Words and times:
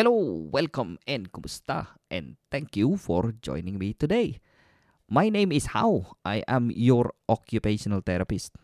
Hello, 0.00 0.48
welcome, 0.48 0.96
and 1.04 1.28
kumusta? 1.28 2.00
And 2.08 2.40
thank 2.48 2.72
you 2.72 2.96
for 2.96 3.36
joining 3.44 3.76
me 3.76 3.92
today. 3.92 4.40
My 5.12 5.28
name 5.28 5.52
is 5.52 5.76
How. 5.76 6.16
I 6.24 6.40
am 6.48 6.72
your 6.72 7.12
occupational 7.28 8.00
therapist. 8.00 8.56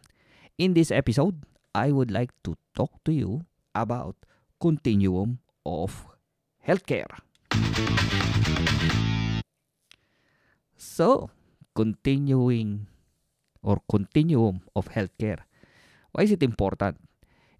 In 0.57 0.73
this 0.73 0.89
episode, 0.89 1.45
I 1.75 1.93
would 1.93 2.11
like 2.11 2.33
to 2.49 2.57
talk 2.73 3.05
to 3.05 3.13
you 3.13 3.45
about 3.75 4.17
continuum 4.59 5.45
of 5.67 6.09
healthcare. 6.65 7.13
So, 10.73 11.29
continuing 11.77 12.89
or 13.61 13.85
continuum 13.93 14.65
of 14.75 14.89
healthcare. 14.89 15.45
Why 16.13 16.25
is 16.25 16.33
it 16.33 16.43
important? 16.43 16.97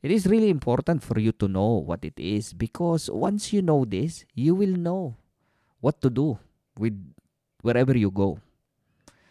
It 0.03 0.11
is 0.11 0.27
really 0.27 0.51
important 0.51 1.03
for 1.03 1.19
you 1.19 1.33
to 1.33 1.49
know 1.49 1.83
what 1.85 2.05
it 2.05 2.19
is 2.19 2.53
because 2.53 3.11
once 3.11 3.53
you 3.53 3.63
know 3.63 3.85
this, 3.85 4.25
you 4.35 4.55
will 4.55 4.77
know 4.77 5.17
what 5.81 6.01
to 6.03 6.11
do 6.11 6.39
with 6.79 6.95
wherever 7.63 7.97
you 7.97 8.11
go. 8.11 8.39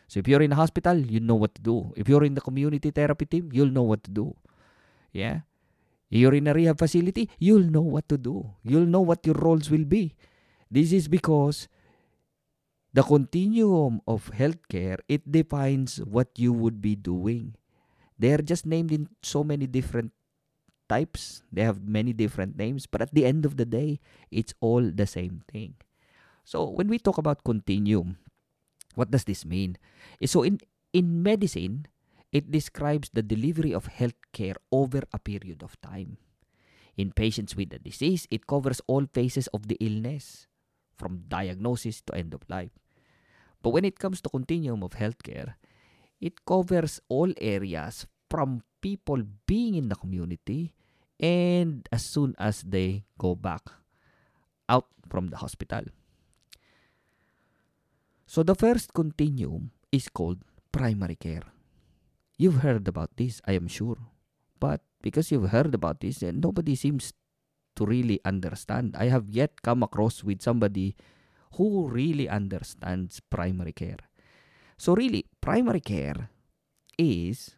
So 0.08 0.20
if 0.20 0.28
you're 0.28 0.41
in 0.41 0.52
a 0.52 0.55
hospital, 0.55 0.98
you 0.98 1.20
know 1.20 1.36
what 1.36 1.55
to 1.55 1.62
do. 1.62 1.94
If 1.96 2.10
you're 2.10 2.24
in 2.24 2.36
the 2.36 2.41
community 2.41 2.91
therapy 2.91 3.26
team, 3.26 3.50
you'll 3.52 3.72
know 3.72 3.84
what 3.84 4.04
to 4.04 4.12
do. 4.12 4.36
Yeah? 5.12 5.41
If 6.10 6.20
You're 6.20 6.36
in 6.36 6.48
a 6.48 6.54
rehab 6.54 6.77
facility, 6.77 7.30
you'll 7.40 7.70
know 7.70 7.82
what 7.82 8.08
to 8.10 8.18
do. 8.18 8.46
You'll 8.63 8.86
know 8.86 9.02
what 9.02 9.26
your 9.26 9.36
roles 9.36 9.70
will 9.70 9.86
be. 9.86 10.16
This 10.70 10.91
is 10.91 11.08
because 11.08 11.68
the 12.94 13.04
continuum 13.04 14.02
of 14.08 14.32
healthcare, 14.32 15.00
it 15.08 15.30
defines 15.30 15.98
what 15.98 16.30
you 16.38 16.54
would 16.54 16.82
be 16.82 16.96
doing. 16.96 17.55
They 18.18 18.32
are 18.32 18.41
just 18.41 18.66
named 18.66 18.91
in 18.91 19.10
so 19.21 19.43
many 19.43 19.68
different 19.68 20.15
types. 20.88 21.44
They 21.52 21.64
have 21.64 21.88
many 21.88 22.14
different 22.14 22.58
names, 22.58 22.86
but 22.86 23.02
at 23.02 23.14
the 23.14 23.26
end 23.26 23.46
of 23.46 23.58
the 23.58 23.66
day, 23.66 24.00
it's 24.32 24.54
all 24.60 24.82
the 24.82 25.08
same 25.08 25.44
thing. 25.52 25.76
So 26.44 26.70
when 26.70 26.88
we 26.88 27.00
talk 27.00 27.18
about 27.18 27.44
continuum, 27.44 28.18
what 28.94 29.12
does 29.12 29.26
this 29.26 29.46
mean? 29.46 29.77
Eh, 30.22 30.27
so 30.27 30.44
in 30.44 30.60
in 30.94 31.24
medicine, 31.24 31.88
it 32.32 32.52
describes 32.52 33.10
the 33.12 33.24
delivery 33.24 33.74
of 33.74 33.88
health 33.88 34.20
care 34.32 34.55
over 34.72 35.02
a 35.12 35.20
period 35.20 35.64
of 35.64 35.80
time. 35.82 36.18
In 36.96 37.12
patients 37.12 37.55
with 37.55 37.74
a 37.74 37.80
disease, 37.80 38.27
it 38.32 38.48
covers 38.48 38.80
all 38.88 39.05
phases 39.12 39.48
of 39.52 39.68
the 39.68 39.76
illness, 39.84 40.48
from 40.96 41.27
diagnosis 41.27 41.99
to 42.08 42.16
end 42.16 42.34
of 42.34 42.48
life. 42.48 42.72
But 43.62 43.72
when 43.72 43.84
it 43.84 43.99
comes 43.99 44.22
to 44.22 44.30
continuum 44.30 44.84
of 44.84 44.96
healthcare, 44.96 45.55
it 46.22 46.46
covers 46.46 47.02
all 47.10 47.34
areas 47.42 48.08
from 48.29 48.63
people 48.81 49.23
being 49.45 49.76
in 49.76 49.90
the 49.90 49.95
community 49.95 50.73
and 51.20 51.87
as 51.91 52.04
soon 52.05 52.35
as 52.37 52.62
they 52.62 53.04
go 53.18 53.35
back 53.35 53.63
out 54.70 54.87
from 55.09 55.27
the 55.27 55.37
hospital. 55.37 55.84
So 58.26 58.43
the 58.43 58.55
first 58.55 58.93
continuum 58.93 59.71
is 59.91 60.09
called 60.09 60.43
primary 60.71 61.15
care. 61.15 61.43
You've 62.37 62.62
heard 62.65 62.87
about 62.87 63.15
this, 63.15 63.41
I 63.48 63.53
am 63.53 63.68
sure. 63.68 63.98
But 64.59 64.81
because 65.01 65.31
you've 65.31 65.51
heard 65.51 65.73
about 65.73 66.01
this, 66.01 66.22
and 66.22 66.41
nobody 66.41 66.75
seems 66.75 67.13
to 67.75 67.85
really 67.85 68.19
understand. 68.25 68.96
I 68.97 69.07
have 69.07 69.29
yet 69.29 69.62
come 69.62 69.84
across 69.84 70.23
with 70.23 70.41
somebody 70.41 70.96
who 71.56 71.88
really 71.88 72.28
understands 72.28 73.19
primary 73.19 73.72
care. 73.72 74.01
So 74.78 74.96
really, 74.96 75.25
primary 75.40 75.79
care 75.79 76.29
is 76.97 77.56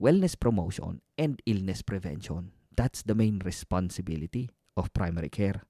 wellness 0.00 0.38
promotion 0.38 1.00
and 1.18 1.40
illness 1.46 1.82
prevention. 1.82 2.52
That's 2.74 3.02
the 3.02 3.14
main 3.14 3.40
responsibility 3.44 4.50
of 4.76 4.92
primary 4.94 5.28
care. 5.28 5.62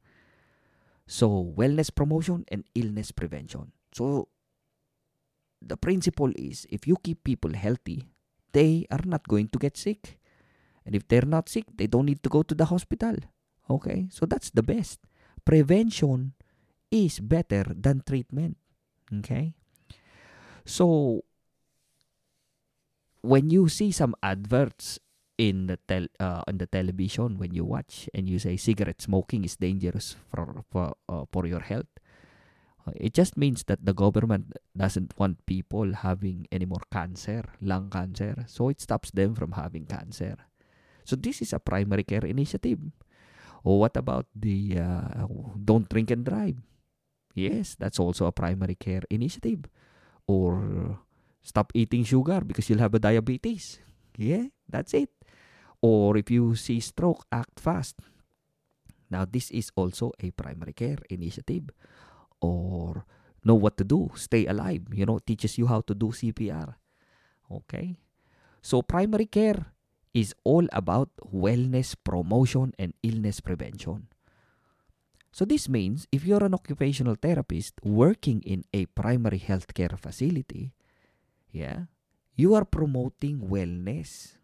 So, 1.07 1.53
wellness 1.57 1.93
promotion 1.93 2.45
and 2.49 2.65
illness 2.75 3.11
prevention. 3.11 3.73
So, 3.93 4.29
the 5.61 5.77
principle 5.77 6.31
is 6.37 6.67
if 6.71 6.87
you 6.87 6.97
keep 7.03 7.25
people 7.25 7.53
healthy, 7.55 8.07
they 8.53 8.87
are 8.91 9.05
not 9.05 9.27
going 9.27 9.49
to 9.49 9.59
get 9.59 9.77
sick. 9.77 10.19
And 10.87 10.95
if 10.95 11.09
they're 11.09 11.27
not 11.27 11.49
sick, 11.49 11.65
they 11.75 11.89
don't 11.89 12.07
need 12.07 12.23
to 12.23 12.29
go 12.29 12.43
to 12.43 12.55
the 12.55 12.67
hospital. 12.67 13.17
Okay? 13.69 14.07
So, 14.11 14.25
that's 14.25 14.51
the 14.51 14.63
best. 14.63 15.01
Prevention 15.45 16.35
is 16.93 17.19
better 17.19 17.65
than 17.69 18.03
treatment. 18.07 18.57
Okay? 19.19 19.55
So, 20.65 21.25
when 23.23 23.51
you 23.51 23.69
see 23.69 23.91
some 23.93 24.15
adverts 24.23 24.99
in 25.39 25.67
the 25.67 25.79
tel 25.89 26.07
uh, 26.21 26.45
on 26.47 26.59
the 26.59 26.67
television 26.67 27.39
when 27.39 27.55
you 27.55 27.65
watch 27.65 28.09
and 28.13 28.29
you 28.29 28.39
say 28.39 28.57
cigarette 28.57 29.01
smoking 29.01 29.45
is 29.45 29.57
dangerous 29.57 30.17
for 30.29 30.65
for, 30.71 30.93
uh, 31.09 31.25
for 31.33 31.47
your 31.47 31.61
health 31.61 31.89
uh, 32.87 32.93
it 32.97 33.13
just 33.13 33.37
means 33.37 33.65
that 33.65 33.85
the 33.85 33.93
government 33.93 34.57
doesn't 34.77 35.13
want 35.19 35.45
people 35.47 35.93
having 35.93 36.47
any 36.53 36.65
more 36.65 36.83
cancer 36.93 37.45
lung 37.61 37.91
cancer. 37.91 38.45
So 38.47 38.69
it 38.69 38.81
stops 38.81 39.11
them 39.11 39.35
from 39.35 39.53
having 39.53 39.85
cancer. 39.85 40.37
So 41.05 41.17
this 41.17 41.43
is 41.43 41.53
a 41.53 41.59
primary 41.59 42.05
care 42.05 42.25
initiative. 42.25 42.79
Or 43.65 43.81
what 43.81 43.97
about 43.97 44.27
the 44.35 44.79
uh, 44.79 45.27
don't 45.63 45.89
drink 45.89 46.11
and 46.11 46.25
drive? 46.25 46.57
Yes 47.35 47.77
that's 47.79 48.01
also 48.01 48.27
a 48.27 48.33
primary 48.33 48.77
care 48.77 49.03
initiative. 49.11 49.69
Or 50.27 51.01
stop 51.43 51.73
eating 51.75 52.05
sugar 52.05 52.41
because 52.41 52.69
you'll 52.69 52.85
have 52.85 52.95
a 52.95 52.99
diabetes 52.99 53.81
yeah 54.17 54.45
that's 54.69 54.95
it 54.95 55.11
or 55.81 56.17
if 56.17 56.31
you 56.31 56.55
see 56.55 56.81
stroke, 56.81 57.25
act 57.33 57.59
fast. 57.59 57.97
Now, 59.11 59.25
this 59.25 59.51
is 59.51 59.73
also 59.75 60.13
a 60.21 60.31
primary 60.31 60.73
care 60.73 60.99
initiative. 61.09 61.71
Or 62.41 63.05
know 63.45 63.57
what 63.57 63.77
to 63.79 63.85
do, 63.85 64.13
stay 64.15 64.47
alive, 64.47 64.83
you 64.93 65.05
know, 65.05 65.19
teaches 65.19 65.59
you 65.59 65.67
how 65.67 65.81
to 65.83 65.95
do 65.95 66.13
CPR. 66.13 66.77
Okay? 67.51 67.97
So, 68.63 68.83
primary 68.83 69.27
care 69.27 69.73
is 70.13 70.35
all 70.45 70.69
about 70.73 71.11
wellness 71.33 71.97
promotion 71.97 72.73
and 72.79 72.95
illness 73.03 73.41
prevention. 73.41 74.09
So, 75.33 75.45
this 75.45 75.69
means 75.69 76.07
if 76.13 76.25
you're 76.25 76.45
an 76.45 76.55
occupational 76.55 77.17
therapist 77.17 77.75
working 77.83 78.43
in 78.43 78.65
a 78.73 78.87
primary 78.87 79.41
healthcare 79.41 79.99
facility, 79.99 80.73
yeah, 81.53 81.91
you 82.37 82.55
are 82.55 82.65
promoting 82.65 83.49
wellness 83.51 84.41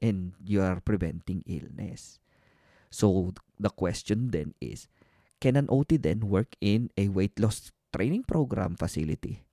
and 0.00 0.32
you 0.42 0.62
are 0.62 0.80
preventing 0.80 1.44
illness. 1.46 2.18
So 2.90 3.34
the 3.58 3.70
question 3.70 4.30
then 4.30 4.54
is, 4.60 4.88
can 5.40 5.56
an 5.56 5.66
OT 5.68 5.96
then 5.96 6.28
work 6.28 6.56
in 6.60 6.90
a 6.96 7.08
weight 7.08 7.38
loss 7.38 7.70
training 7.94 8.24
program 8.24 8.76
facility? 8.76 9.44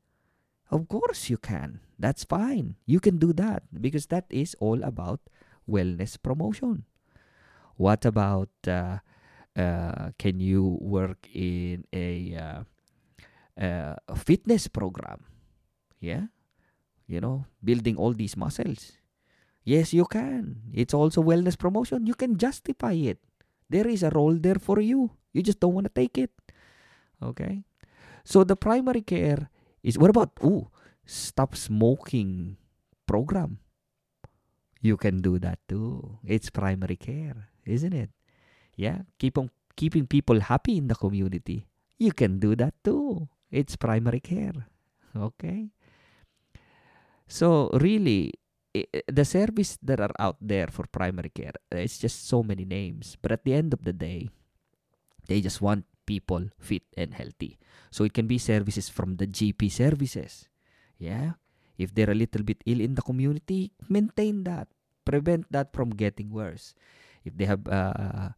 Of 0.71 0.87
course 0.87 1.29
you 1.29 1.37
can. 1.37 1.79
That's 1.99 2.23
fine. 2.23 2.75
You 2.85 2.99
can 2.99 3.17
do 3.17 3.31
that 3.33 3.63
because 3.71 4.07
that 4.07 4.25
is 4.29 4.55
all 4.59 4.83
about 4.83 5.21
wellness 5.69 6.17
promotion. 6.21 6.85
What 7.77 8.05
about 8.05 8.49
uh, 8.67 8.99
uh, 9.55 10.11
can 10.17 10.39
you 10.39 10.77
work 10.81 11.27
in 11.33 11.85
a, 11.93 12.35
uh, 12.35 12.61
uh 13.61 13.95
a 14.07 14.15
fitness 14.15 14.67
program? 14.67 15.23
Yeah, 15.99 16.29
you 17.07 17.19
know, 17.19 17.45
building 17.63 17.95
all 17.95 18.13
these 18.13 18.37
muscles. 18.37 18.93
Yes, 19.63 19.93
you 19.93 20.05
can. 20.05 20.63
It's 20.71 20.93
also 20.93 21.23
wellness 21.23 21.57
promotion. 21.57 22.07
You 22.07 22.15
can 22.15 22.37
justify 22.37 22.93
it. 22.93 23.19
There 23.69 23.87
is 23.87 24.03
a 24.03 24.11
role 24.11 24.35
there 24.35 24.59
for 24.59 24.79
you. 24.79 25.11
You 25.33 25.43
just 25.43 25.59
don't 25.59 25.73
want 25.73 25.87
to 25.87 25.93
take 25.93 26.17
it. 26.17 26.31
Okay? 27.21 27.63
So 28.23 28.43
the 28.43 28.55
primary 28.55 29.01
care 29.01 29.49
is 29.83 29.97
what 29.97 30.09
about 30.09 30.31
ooh, 30.43 30.67
stop 31.05 31.55
smoking 31.55 32.57
program? 33.07 33.59
You 34.81 34.95
can 34.95 35.19
do 35.19 35.39
that 35.39 35.59
too. 35.67 36.19
It's 36.23 36.49
primary 36.49 36.95
care, 36.95 37.49
isn't 37.65 37.93
it? 37.93 38.11
Yeah, 38.75 39.03
keep 39.17 39.37
on 39.37 39.49
keeping 39.75 40.07
people 40.07 40.39
happy 40.39 40.77
in 40.77 40.87
the 40.87 40.95
community. 40.95 41.67
You 41.97 42.11
can 42.11 42.39
do 42.39 42.55
that 42.55 42.75
too. 42.83 43.27
It's 43.49 43.75
primary 43.75 44.19
care. 44.19 44.67
Okay? 45.15 45.71
So 47.27 47.69
really 47.75 48.33
the 49.07 49.25
service 49.25 49.77
that 49.83 49.99
are 49.99 50.13
out 50.19 50.37
there 50.39 50.67
for 50.67 50.85
primary 50.87 51.29
care, 51.29 51.53
it's 51.71 51.97
just 51.97 52.27
so 52.27 52.43
many 52.43 52.65
names. 52.65 53.17
But 53.21 53.31
at 53.31 53.43
the 53.43 53.53
end 53.53 53.73
of 53.73 53.83
the 53.83 53.93
day, 53.93 54.29
they 55.27 55.41
just 55.41 55.61
want 55.61 55.85
people 56.05 56.49
fit 56.57 56.83
and 56.95 57.13
healthy. 57.13 57.59
So 57.91 58.03
it 58.03 58.13
can 58.13 58.27
be 58.27 58.37
services 58.37 58.89
from 58.89 59.17
the 59.17 59.27
GP 59.27 59.71
services. 59.71 60.47
Yeah. 60.97 61.33
If 61.77 61.93
they're 61.93 62.09
a 62.09 62.17
little 62.17 62.41
bit 62.41 62.63
ill 62.65 62.81
in 62.81 62.95
the 62.95 63.03
community, 63.03 63.71
maintain 63.87 64.43
that. 64.45 64.67
Prevent 65.05 65.45
that 65.51 65.73
from 65.73 65.91
getting 65.91 66.31
worse. 66.31 66.73
If 67.23 67.37
they 67.37 67.45
have 67.45 67.67
uh, 67.67 68.29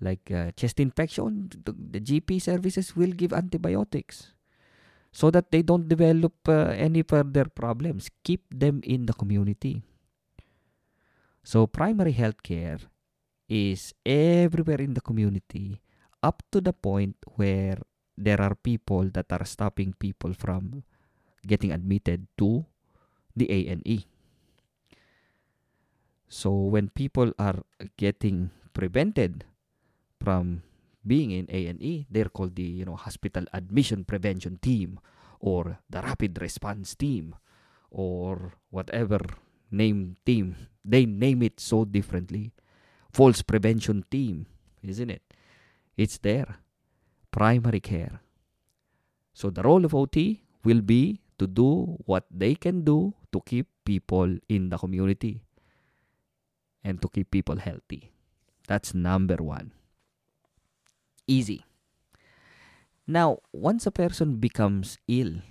like 0.00 0.30
uh, 0.30 0.50
chest 0.52 0.80
infection, 0.80 1.50
the 1.64 2.00
GP 2.00 2.42
services 2.42 2.94
will 2.94 3.12
give 3.12 3.32
antibiotics 3.32 4.33
so 5.14 5.30
that 5.30 5.54
they 5.54 5.62
don't 5.62 5.86
develop 5.86 6.34
uh, 6.50 6.74
any 6.74 7.06
further 7.06 7.46
problems. 7.46 8.10
Keep 8.26 8.50
them 8.50 8.82
in 8.82 9.06
the 9.06 9.14
community. 9.14 9.86
So, 11.46 11.70
primary 11.70 12.12
health 12.12 12.42
care 12.42 12.82
is 13.46 13.94
everywhere 14.04 14.82
in 14.82 14.98
the 14.98 15.04
community 15.04 15.78
up 16.24 16.42
to 16.50 16.60
the 16.60 16.72
point 16.72 17.14
where 17.36 17.78
there 18.16 18.40
are 18.40 18.56
people 18.56 19.06
that 19.12 19.30
are 19.30 19.44
stopping 19.44 19.94
people 20.00 20.32
from 20.32 20.82
getting 21.46 21.70
admitted 21.70 22.26
to 22.38 22.64
the 23.36 23.46
A&E. 23.50 24.06
So 26.28 26.50
when 26.50 26.88
people 26.88 27.32
are 27.38 27.62
getting 27.96 28.50
prevented 28.72 29.44
from 30.18 30.62
being 31.06 31.30
in 31.30 31.46
A&E, 31.48 32.06
they're 32.10 32.32
called 32.32 32.56
the 32.56 32.62
you 32.62 32.84
know 32.84 32.96
hospital 32.96 33.44
admission 33.52 34.04
prevention 34.04 34.58
team 34.60 34.98
or 35.40 35.78
the 35.90 36.00
rapid 36.00 36.40
response 36.40 36.94
team 36.94 37.34
or 37.90 38.54
whatever 38.70 39.20
name 39.70 40.16
team. 40.24 40.56
They 40.84 41.06
name 41.06 41.42
it 41.42 41.60
so 41.60 41.84
differently. 41.84 42.52
False 43.12 43.42
prevention 43.42 44.04
team, 44.10 44.46
isn't 44.82 45.10
it? 45.10 45.22
It's 45.96 46.18
there. 46.18 46.58
Primary 47.30 47.80
care. 47.80 48.20
So 49.32 49.50
the 49.50 49.62
role 49.62 49.84
of 49.84 49.94
OT 49.94 50.42
will 50.64 50.80
be 50.80 51.20
to 51.38 51.46
do 51.46 51.98
what 52.06 52.24
they 52.30 52.54
can 52.54 52.82
do 52.82 53.14
to 53.32 53.40
keep 53.44 53.66
people 53.84 54.38
in 54.48 54.70
the 54.70 54.78
community 54.78 55.42
and 56.82 57.00
to 57.02 57.08
keep 57.08 57.30
people 57.30 57.56
healthy. 57.56 58.12
That's 58.68 58.94
number 58.94 59.36
one. 59.36 59.72
Easy. 61.26 61.64
Now, 63.06 63.38
once 63.52 63.86
a 63.86 63.92
person 63.92 64.36
becomes 64.36 64.98
ill 65.08 65.44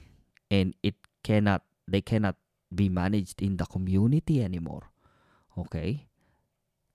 and 0.49 0.73
it 0.81 0.95
cannot, 1.23 1.63
they 1.87 2.01
cannot 2.01 2.35
be 2.73 2.89
managed 2.89 3.41
in 3.41 3.57
the 3.57 3.65
community 3.65 4.43
anymore, 4.43 4.89
okay? 5.57 6.07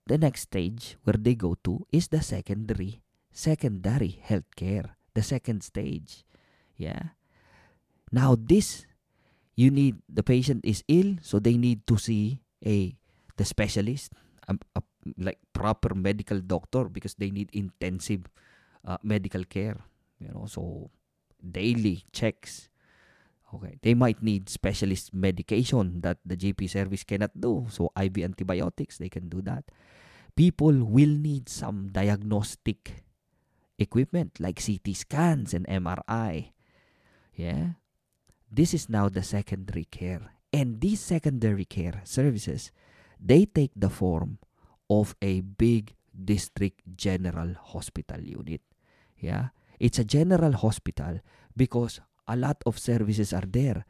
The 0.07 0.17
next 0.17 0.51
stage 0.51 0.97
where 1.03 1.15
they 1.17 1.35
go 1.35 1.55
to 1.63 1.87
is 1.91 2.09
the 2.09 2.21
secondary, 2.21 3.01
secondary 3.31 4.19
healthcare, 4.27 4.97
the 5.13 5.23
second 5.23 5.63
stage. 5.63 6.25
Yeah. 6.75 7.15
Now 8.11 8.35
this, 8.35 8.85
you 9.55 9.71
need 9.71 10.01
the 10.07 10.23
patient 10.23 10.65
is 10.65 10.83
ill, 10.87 11.17
so 11.21 11.39
they 11.39 11.55
need 11.55 11.85
to 11.87 11.97
see 11.97 12.41
a 12.65 12.95
the 13.37 13.45
specialist, 13.45 14.11
a, 14.47 14.57
a 14.75 14.81
like 15.17 15.39
proper 15.53 15.95
medical 15.95 16.39
doctor 16.39 16.89
because 16.89 17.15
they 17.15 17.31
need 17.31 17.49
intensive 17.53 18.27
uh, 18.85 18.97
medical 19.03 19.43
care. 19.43 19.77
You 20.19 20.29
know, 20.33 20.45
so 20.47 20.91
daily 21.39 22.03
checks. 22.11 22.69
Okay, 23.49 23.79
they 23.81 23.95
might 23.95 24.21
need 24.21 24.47
specialist 24.47 25.13
medication 25.13 26.01
that 26.01 26.19
the 26.23 26.37
GP 26.37 26.69
service 26.69 27.03
cannot 27.03 27.33
do. 27.33 27.65
So 27.69 27.91
IV 27.97 28.19
antibiotics, 28.19 28.97
they 28.97 29.09
can 29.09 29.27
do 29.27 29.41
that. 29.41 29.65
People 30.35 30.85
will 30.85 31.09
need 31.09 31.49
some 31.49 31.89
diagnostic 31.89 33.03
equipment 33.79 34.39
like 34.39 34.61
CT 34.61 34.95
scans 34.95 35.53
and 35.53 35.65
MRI. 35.67 36.51
Yeah. 37.33 37.79
This 38.51 38.73
is 38.73 38.89
now 38.89 39.09
the 39.09 39.23
secondary 39.23 39.85
care. 39.85 40.33
And 40.51 40.81
these 40.81 40.99
secondary 40.99 41.65
care 41.65 42.01
services, 42.03 42.71
they 43.19 43.45
take 43.45 43.71
the 43.75 43.89
form 43.89 44.39
of 44.89 45.15
a 45.21 45.41
big 45.41 45.95
district 46.13 46.81
general 46.97 47.53
hospital 47.53 48.21
unit. 48.21 48.61
Yeah. 49.19 49.49
It's 49.79 49.99
a 49.99 50.03
general 50.03 50.53
hospital 50.53 51.19
because 51.55 52.01
a 52.27 52.35
lot 52.35 52.61
of 52.65 52.77
services 52.77 53.33
are 53.33 53.47
there. 53.47 53.85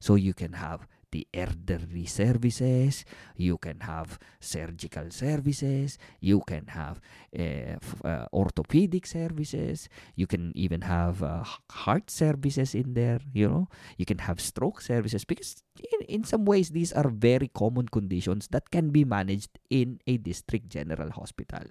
So 0.00 0.14
you 0.14 0.34
can 0.34 0.54
have 0.54 0.86
the 1.12 1.28
elderly 1.34 2.06
services, 2.06 3.04
you 3.36 3.58
can 3.58 3.80
have 3.80 4.18
surgical 4.40 5.10
services, 5.10 5.98
you 6.20 6.40
can 6.40 6.66
have 6.68 7.00
uh, 7.38 7.76
f- 7.82 8.04
uh, 8.04 8.26
orthopedic 8.32 9.06
services, 9.06 9.88
you 10.16 10.26
can 10.26 10.52
even 10.56 10.80
have 10.80 11.22
uh, 11.22 11.44
heart 11.70 12.10
services 12.10 12.74
in 12.74 12.94
there, 12.94 13.20
you 13.34 13.46
know, 13.48 13.68
you 13.98 14.06
can 14.06 14.18
have 14.18 14.40
stroke 14.40 14.80
services 14.80 15.24
because 15.24 15.62
in, 15.78 16.00
in 16.06 16.24
some 16.24 16.46
ways 16.46 16.70
these 16.70 16.92
are 16.92 17.10
very 17.10 17.48
common 17.48 17.86
conditions 17.88 18.48
that 18.50 18.70
can 18.70 18.88
be 18.88 19.04
managed 19.04 19.50
in 19.68 20.00
a 20.06 20.16
district 20.16 20.70
general 20.70 21.10
hospital. 21.10 21.62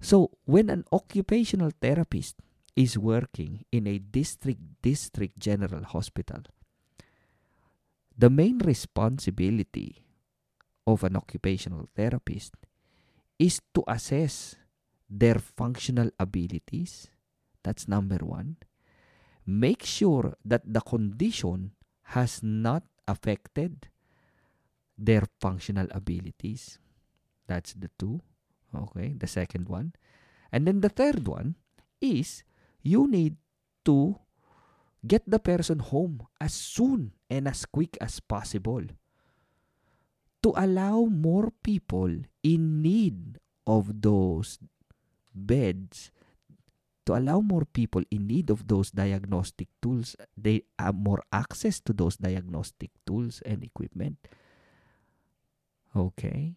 So 0.00 0.30
when 0.44 0.70
an 0.70 0.84
occupational 0.92 1.72
therapist 1.80 2.36
is 2.74 2.98
working 2.98 3.64
in 3.72 3.86
a 3.86 3.98
district 3.98 4.60
district 4.82 5.38
general 5.38 5.84
hospital, 5.84 6.42
the 8.16 8.30
main 8.30 8.58
responsibility 8.58 10.04
of 10.86 11.04
an 11.04 11.16
occupational 11.16 11.88
therapist 11.94 12.54
is 13.38 13.60
to 13.74 13.82
assess 13.88 14.56
their 15.08 15.38
functional 15.38 16.10
abilities. 16.18 17.08
That's 17.62 17.88
number 17.88 18.18
one. 18.18 18.56
Make 19.44 19.84
sure 19.84 20.34
that 20.44 20.62
the 20.64 20.80
condition 20.80 21.72
has 22.14 22.42
not 22.42 22.84
affected 23.06 23.88
their 24.98 25.24
functional 25.40 25.86
abilities. 25.90 26.78
That's 27.46 27.74
the 27.74 27.90
two. 27.98 28.20
Okay, 28.74 29.14
the 29.16 29.26
second 29.26 29.68
one. 29.68 29.94
And 30.52 30.66
then 30.66 30.80
the 30.80 30.88
third 30.88 31.26
one 31.26 31.56
is 32.00 32.44
you 32.82 33.06
need 33.06 33.36
to 33.84 34.18
get 35.06 35.22
the 35.26 35.38
person 35.38 35.78
home 35.78 36.26
as 36.40 36.52
soon 36.52 37.12
and 37.30 37.46
as 37.46 37.64
quick 37.66 37.96
as 38.00 38.20
possible 38.20 38.82
to 40.42 40.52
allow 40.56 41.06
more 41.06 41.52
people 41.62 42.10
in 42.42 42.82
need 42.82 43.38
of 43.66 44.02
those 44.02 44.58
beds 45.34 46.10
to 47.06 47.14
allow 47.14 47.38
more 47.40 47.64
people 47.64 48.02
in 48.10 48.26
need 48.26 48.50
of 48.50 48.66
those 48.66 48.90
diagnostic 48.90 49.68
tools 49.80 50.16
they 50.36 50.62
have 50.78 50.94
more 50.94 51.22
access 51.32 51.78
to 51.78 51.92
those 51.92 52.16
diagnostic 52.16 52.90
tools 53.06 53.42
and 53.46 53.62
equipment 53.62 54.18
okay 55.94 56.54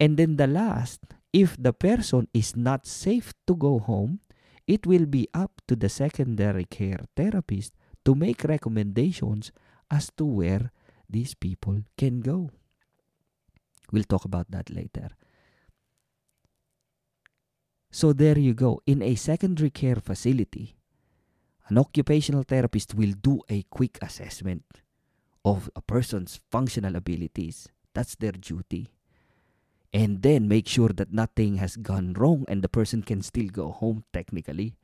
and 0.00 0.16
then 0.16 0.36
the 0.36 0.46
last 0.46 1.00
if 1.32 1.56
the 1.60 1.72
person 1.72 2.28
is 2.32 2.56
not 2.56 2.86
safe 2.86 3.32
to 3.46 3.54
go 3.54 3.78
home 3.78 4.20
it 4.66 4.86
will 4.86 5.06
be 5.06 5.28
up 5.34 5.60
to 5.68 5.76
the 5.76 5.88
secondary 5.88 6.64
care 6.64 7.00
therapist 7.16 7.74
to 8.04 8.14
make 8.14 8.44
recommendations 8.44 9.52
as 9.90 10.10
to 10.16 10.24
where 10.24 10.70
these 11.08 11.34
people 11.34 11.82
can 11.96 12.20
go. 12.20 12.50
We'll 13.92 14.04
talk 14.04 14.24
about 14.24 14.50
that 14.50 14.70
later. 14.70 15.10
So 17.90 18.12
there 18.12 18.38
you 18.38 18.54
go. 18.54 18.80
In 18.86 19.02
a 19.02 19.14
secondary 19.14 19.70
care 19.70 19.96
facility, 19.96 20.76
an 21.68 21.78
occupational 21.78 22.42
therapist 22.42 22.94
will 22.94 23.12
do 23.22 23.40
a 23.48 23.62
quick 23.70 23.98
assessment 24.02 24.64
of 25.44 25.70
a 25.76 25.80
person's 25.80 26.40
functional 26.50 26.96
abilities. 26.96 27.68
That's 27.94 28.16
their 28.16 28.32
duty. 28.32 28.90
And 29.94 30.26
then 30.26 30.50
make 30.50 30.66
sure 30.66 30.90
that 30.90 31.14
nothing 31.14 31.62
has 31.62 31.76
gone 31.78 32.18
wrong 32.18 32.44
and 32.48 32.66
the 32.66 32.68
person 32.68 33.06
can 33.06 33.22
still 33.22 33.46
go 33.46 33.70
home 33.70 34.02
technically. 34.12 34.74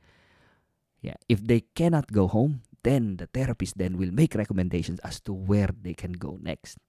Yeah, 1.01 1.19
if 1.27 1.43
they 1.43 1.67
cannot 1.75 2.13
go 2.15 2.31
home, 2.31 2.63
then 2.83 3.17
the 3.17 3.27
therapist 3.27 3.77
then 3.77 3.97
will 3.97 4.11
make 4.11 4.35
recommendations 4.35 4.99
as 5.03 5.19
to 5.27 5.33
where 5.33 5.69
they 5.75 5.93
can 5.93 6.13
go 6.13 6.39
next. 6.41 6.79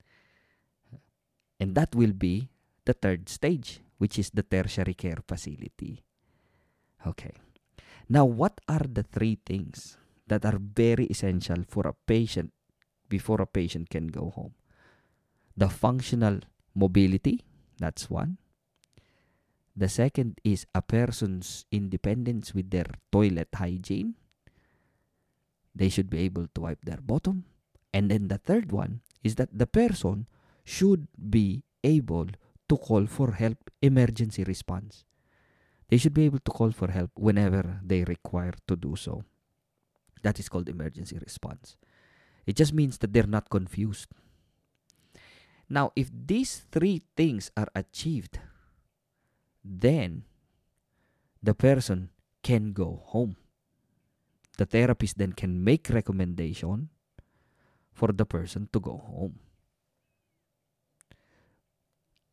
And 1.58 1.74
that 1.74 1.94
will 1.94 2.12
be 2.12 2.48
the 2.84 2.92
third 2.94 3.28
stage, 3.28 3.80
which 3.98 4.18
is 4.18 4.30
the 4.30 4.42
tertiary 4.42 4.94
care 4.94 5.18
facility. 5.26 6.04
Okay. 7.06 7.34
Now, 8.08 8.24
what 8.24 8.60
are 8.68 8.86
the 8.86 9.02
three 9.02 9.38
things 9.44 9.96
that 10.28 10.44
are 10.44 10.58
very 10.58 11.06
essential 11.06 11.64
for 11.68 11.86
a 11.86 11.94
patient 12.06 12.52
before 13.08 13.40
a 13.40 13.46
patient 13.46 13.90
can 13.90 14.08
go 14.08 14.30
home? 14.30 14.54
The 15.56 15.68
functional 15.68 16.40
mobility, 16.74 17.44
that's 17.82 18.08
one. 18.08 18.38
The 19.74 19.88
second 19.88 20.40
is 20.44 20.66
a 20.74 20.82
person's 20.82 21.64
independence 21.72 22.54
with 22.54 22.70
their 22.70 22.86
toilet 23.10 23.48
hygiene. 23.54 24.14
They 25.74 25.88
should 25.88 26.10
be 26.10 26.18
able 26.18 26.46
to 26.54 26.60
wipe 26.60 26.84
their 26.84 27.00
bottom. 27.00 27.44
And 27.92 28.10
then 28.10 28.28
the 28.28 28.38
third 28.38 28.70
one 28.70 29.00
is 29.24 29.36
that 29.36 29.56
the 29.56 29.66
person 29.66 30.26
should 30.64 31.08
be 31.16 31.64
able 31.82 32.28
to 32.68 32.76
call 32.76 33.06
for 33.06 33.32
help 33.32 33.70
emergency 33.80 34.44
response. 34.44 35.04
They 35.88 35.96
should 35.96 36.14
be 36.14 36.24
able 36.24 36.40
to 36.40 36.50
call 36.50 36.70
for 36.70 36.90
help 36.90 37.10
whenever 37.14 37.80
they 37.82 38.04
require 38.04 38.54
to 38.68 38.76
do 38.76 38.96
so. 38.96 39.24
That 40.22 40.38
is 40.38 40.48
called 40.48 40.68
emergency 40.68 41.18
response. 41.18 41.76
It 42.46 42.56
just 42.56 42.72
means 42.72 42.98
that 42.98 43.12
they're 43.12 43.26
not 43.26 43.50
confused. 43.50 44.08
Now, 45.72 45.88
if 45.96 46.12
these 46.12 46.68
three 46.68 47.00
things 47.16 47.48
are 47.56 47.72
achieved, 47.72 48.36
then 49.64 50.28
the 51.40 51.56
person 51.56 52.12
can 52.44 52.76
go 52.76 53.00
home. 53.08 53.40
The 54.60 54.68
therapist 54.68 55.16
then 55.16 55.32
can 55.32 55.64
make 55.64 55.88
recommendation 55.88 56.92
for 57.88 58.12
the 58.12 58.28
person 58.28 58.68
to 58.76 58.80
go 58.84 59.00
home. 59.00 59.40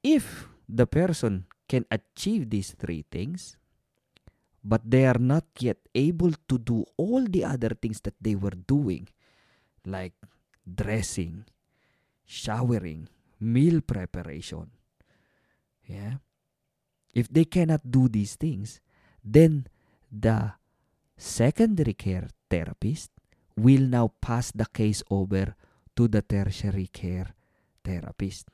If 0.03 0.51
the 0.67 0.85
person 0.85 1.47
can 1.71 1.85
achieve 1.87 2.49
these 2.49 2.75
three 2.75 3.05
things, 3.07 3.55
but 4.65 4.83
they 4.83 5.07
are 5.07 5.19
not 5.19 5.47
yet 5.63 5.79
able 5.95 6.35
to 6.51 6.59
do 6.59 6.83
all 6.97 7.23
the 7.23 7.45
other 7.45 7.71
things 7.71 8.01
that 8.03 8.19
they 8.19 8.35
were 8.35 8.59
doing, 8.67 9.07
like 9.85 10.11
dressing, 10.67 11.45
showering, 12.25 13.07
meal 13.39 13.81
preparation. 13.81 14.71
Yeah. 15.85 16.15
If 17.13 17.27
they 17.29 17.45
cannot 17.45 17.89
do 17.89 18.07
these 18.07 18.35
things, 18.35 18.79
then 19.23 19.67
the 20.11 20.53
secondary 21.17 21.93
care 21.93 22.27
therapist 22.49 23.11
will 23.55 23.81
now 23.81 24.11
pass 24.21 24.51
the 24.51 24.65
case 24.65 25.03
over 25.09 25.55
to 25.95 26.07
the 26.07 26.21
tertiary 26.21 26.87
care 26.87 27.33
therapist. 27.83 28.47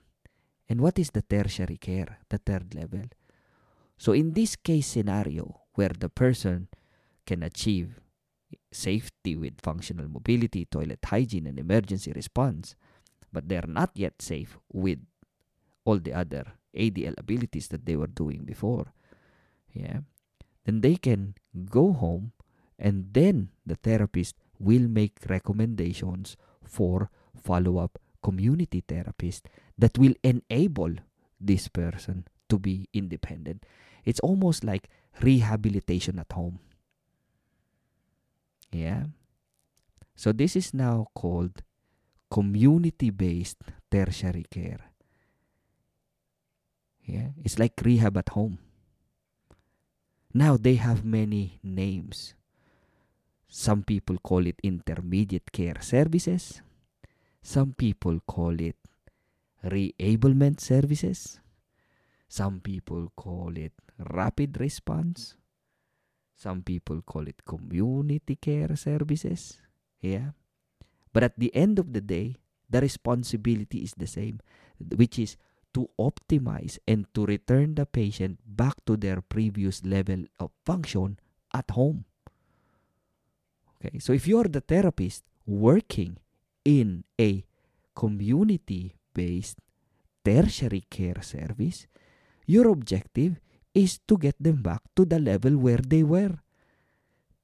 And 0.67 0.81
what 0.81 0.97
is 0.97 1.11
the 1.11 1.21
tertiary 1.21 1.77
care, 1.77 2.17
the 2.29 2.39
third 2.39 2.73
level? 2.73 3.03
So, 3.97 4.13
in 4.13 4.33
this 4.33 4.55
case 4.55 4.87
scenario 4.87 5.61
where 5.73 5.93
the 5.97 6.09
person 6.09 6.67
can 7.25 7.43
achieve 7.43 7.99
safety 8.71 9.35
with 9.35 9.61
functional 9.61 10.07
mobility, 10.07 10.65
toilet 10.65 10.99
hygiene, 11.05 11.47
and 11.47 11.59
emergency 11.59 12.11
response, 12.13 12.75
but 13.35 13.49
they're 13.49 13.67
not 13.67 13.91
yet 13.93 14.21
safe 14.21 14.57
with 14.71 14.99
all 15.83 15.99
the 15.99 16.13
other 16.13 16.55
ADL 16.73 17.19
abilities 17.19 17.67
that 17.67 17.85
they 17.85 17.97
were 17.97 18.07
doing 18.07 18.45
before, 18.45 18.93
yeah, 19.73 19.99
then 20.63 20.79
they 20.79 20.95
can 20.95 21.35
go 21.69 21.91
home 21.91 22.31
and 22.79 23.11
then 23.11 23.49
the 23.65 23.75
therapist 23.75 24.35
will 24.57 24.87
make 24.87 25.19
recommendations 25.27 26.37
for 26.63 27.11
follow 27.35 27.77
up 27.77 27.99
community 28.23 28.81
therapist 28.87 29.49
that 29.77 29.99
will 29.99 30.15
enable 30.23 30.95
this 31.39 31.67
person 31.67 32.25
to 32.47 32.57
be 32.57 32.87
independent. 32.93 33.65
It's 34.05 34.21
almost 34.21 34.63
like 34.63 34.89
rehabilitation 35.21 36.19
at 36.19 36.31
home. 36.31 36.59
Yeah. 38.71 39.11
So 40.15 40.31
this 40.31 40.55
is 40.55 40.73
now 40.73 41.07
called 41.13 41.63
community 42.29 43.09
based 43.09 43.57
tertiary 43.89 44.45
care. 44.49 44.91
Yeah. 47.05 47.29
It's 47.43 47.59
like 47.59 47.73
rehab 47.83 48.17
at 48.17 48.29
home. 48.29 48.59
Now 50.33 50.57
they 50.57 50.75
have 50.75 51.05
many 51.05 51.59
names. 51.63 52.33
Some 53.47 53.83
people 53.83 54.17
call 54.17 54.45
it 54.47 54.59
intermediate 54.63 55.51
care 55.51 55.81
services. 55.81 56.61
Some 57.41 57.73
people 57.73 58.19
call 58.25 58.59
it 58.59 58.75
reablement 59.63 60.59
services. 60.59 61.39
Some 62.27 62.59
people 62.59 63.13
call 63.15 63.55
it 63.55 63.71
rapid 63.97 64.59
response. 64.59 65.35
Some 66.35 66.63
people 66.63 67.01
call 67.01 67.27
it 67.27 67.45
community 67.45 68.35
care 68.35 68.75
services. 68.75 69.61
Yeah. 70.01 70.31
But 71.15 71.23
at 71.23 71.39
the 71.39 71.55
end 71.55 71.79
of 71.79 71.93
the 71.95 72.01
day, 72.03 72.35
the 72.69 72.81
responsibility 72.81 73.87
is 73.87 73.95
the 73.95 74.05
same, 74.05 74.43
which 74.83 75.17
is 75.17 75.37
to 75.73 75.87
optimize 75.97 76.77
and 76.85 77.07
to 77.15 77.25
return 77.25 77.75
the 77.75 77.85
patient 77.85 78.43
back 78.43 78.83
to 78.83 78.97
their 78.97 79.21
previous 79.21 79.85
level 79.85 80.27
of 80.43 80.51
function 80.65 81.17
at 81.53 81.71
home. 81.71 82.03
Okay, 83.79 83.97
so 83.99 84.11
if 84.11 84.27
you're 84.27 84.51
the 84.51 84.59
therapist 84.59 85.23
working 85.47 86.17
in 86.65 87.05
a 87.15 87.45
community 87.95 88.99
based 89.13 89.59
tertiary 90.25 90.83
care 90.89 91.23
service, 91.23 91.87
your 92.45 92.67
objective 92.67 93.39
is 93.73 93.99
to 94.05 94.17
get 94.17 94.35
them 94.37 94.61
back 94.61 94.81
to 94.97 95.05
the 95.05 95.19
level 95.19 95.55
where 95.55 95.79
they 95.79 96.03
were. 96.03 96.43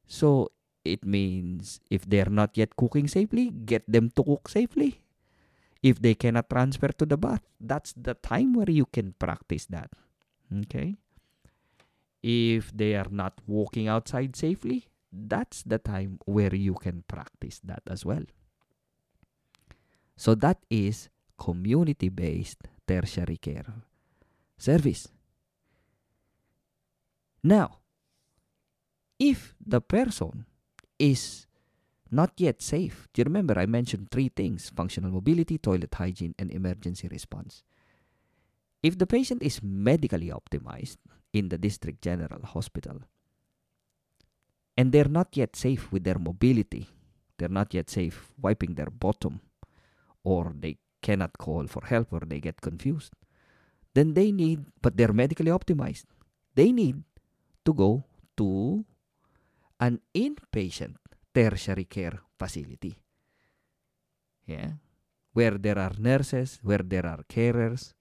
So 0.08 0.51
it 0.84 1.06
means 1.06 1.80
if 1.90 2.06
they're 2.06 2.30
not 2.30 2.58
yet 2.58 2.76
cooking 2.76 3.08
safely, 3.08 3.50
get 3.50 3.84
them 3.88 4.10
to 4.16 4.24
cook 4.24 4.50
safely. 4.50 5.02
If 5.84 6.02
they 6.02 6.14
cannot 6.16 6.50
transfer 6.50 6.90
to 6.90 7.06
the 7.06 7.18
bath, 7.18 7.42
that's 7.60 7.94
the 7.94 8.14
time 8.14 8.54
where 8.54 8.70
you 8.70 8.86
can 8.86 9.14
practice 9.18 9.66
that. 9.68 9.90
Okay? 10.54 10.98
If 12.22 12.72
they 12.72 12.96
are 12.96 13.10
not 13.10 13.42
walking 13.48 13.88
outside 13.88 14.36
safely, 14.36 14.86
that's 15.12 15.64
the 15.64 15.80
time 15.80 16.20
where 16.26 16.54
you 16.54 16.76
can 16.76 17.04
practice 17.08 17.60
that 17.66 17.82
as 17.88 18.06
well. 18.06 18.24
So 20.16 20.36
that 20.36 20.60
is 20.70 21.10
community 21.38 22.10
based 22.10 22.68
tertiary 22.88 23.38
care 23.38 23.66
service. 24.58 25.08
Now, 27.44 27.80
if 29.18 29.56
the 29.66 29.82
person 29.82 30.46
is 31.01 31.48
not 32.12 32.34
yet 32.38 32.62
safe. 32.62 33.08
Do 33.13 33.22
you 33.22 33.25
remember 33.25 33.58
I 33.58 33.65
mentioned 33.65 34.12
three 34.12 34.29
things 34.29 34.70
functional 34.70 35.12
mobility, 35.12 35.58
toilet 35.58 35.96
hygiene, 35.96 36.36
and 36.38 36.51
emergency 36.51 37.08
response? 37.08 37.63
If 38.84 38.98
the 38.98 39.08
patient 39.08 39.41
is 39.41 39.63
medically 39.63 40.29
optimized 40.29 40.98
in 41.34 41.50
the 41.50 41.58
district 41.58 42.01
general 42.01 42.46
hospital 42.46 43.01
and 44.77 44.91
they're 44.91 45.05
not 45.20 45.36
yet 45.36 45.55
safe 45.55 45.91
with 45.91 46.03
their 46.03 46.20
mobility, 46.20 46.88
they're 47.38 47.50
not 47.50 47.74
yet 47.74 47.89
safe 47.89 48.31
wiping 48.39 48.75
their 48.75 48.89
bottom, 48.89 49.41
or 50.24 50.53
they 50.58 50.77
cannot 51.01 51.38
call 51.38 51.65
for 51.67 51.86
help 51.86 52.13
or 52.13 52.22
they 52.22 52.39
get 52.39 52.62
confused, 52.62 53.13
then 53.93 54.13
they 54.13 54.31
need, 54.31 54.65
but 54.81 54.98
they're 54.98 55.13
medically 55.13 55.51
optimized, 55.51 56.05
they 56.55 56.72
need 56.72 57.03
to 57.65 57.74
go 57.74 58.03
to 58.38 58.86
an 59.82 60.00
inpatient 60.14 60.96
tertiary 61.34 61.86
care 61.86 62.22
facility. 62.38 62.96
Yeah. 64.46 64.74
Where 65.34 65.58
there 65.58 65.80
are 65.80 65.94
nurses, 65.98 66.60
where 66.62 66.86
there 66.86 67.06
are 67.06 67.24
carers. 67.28 67.94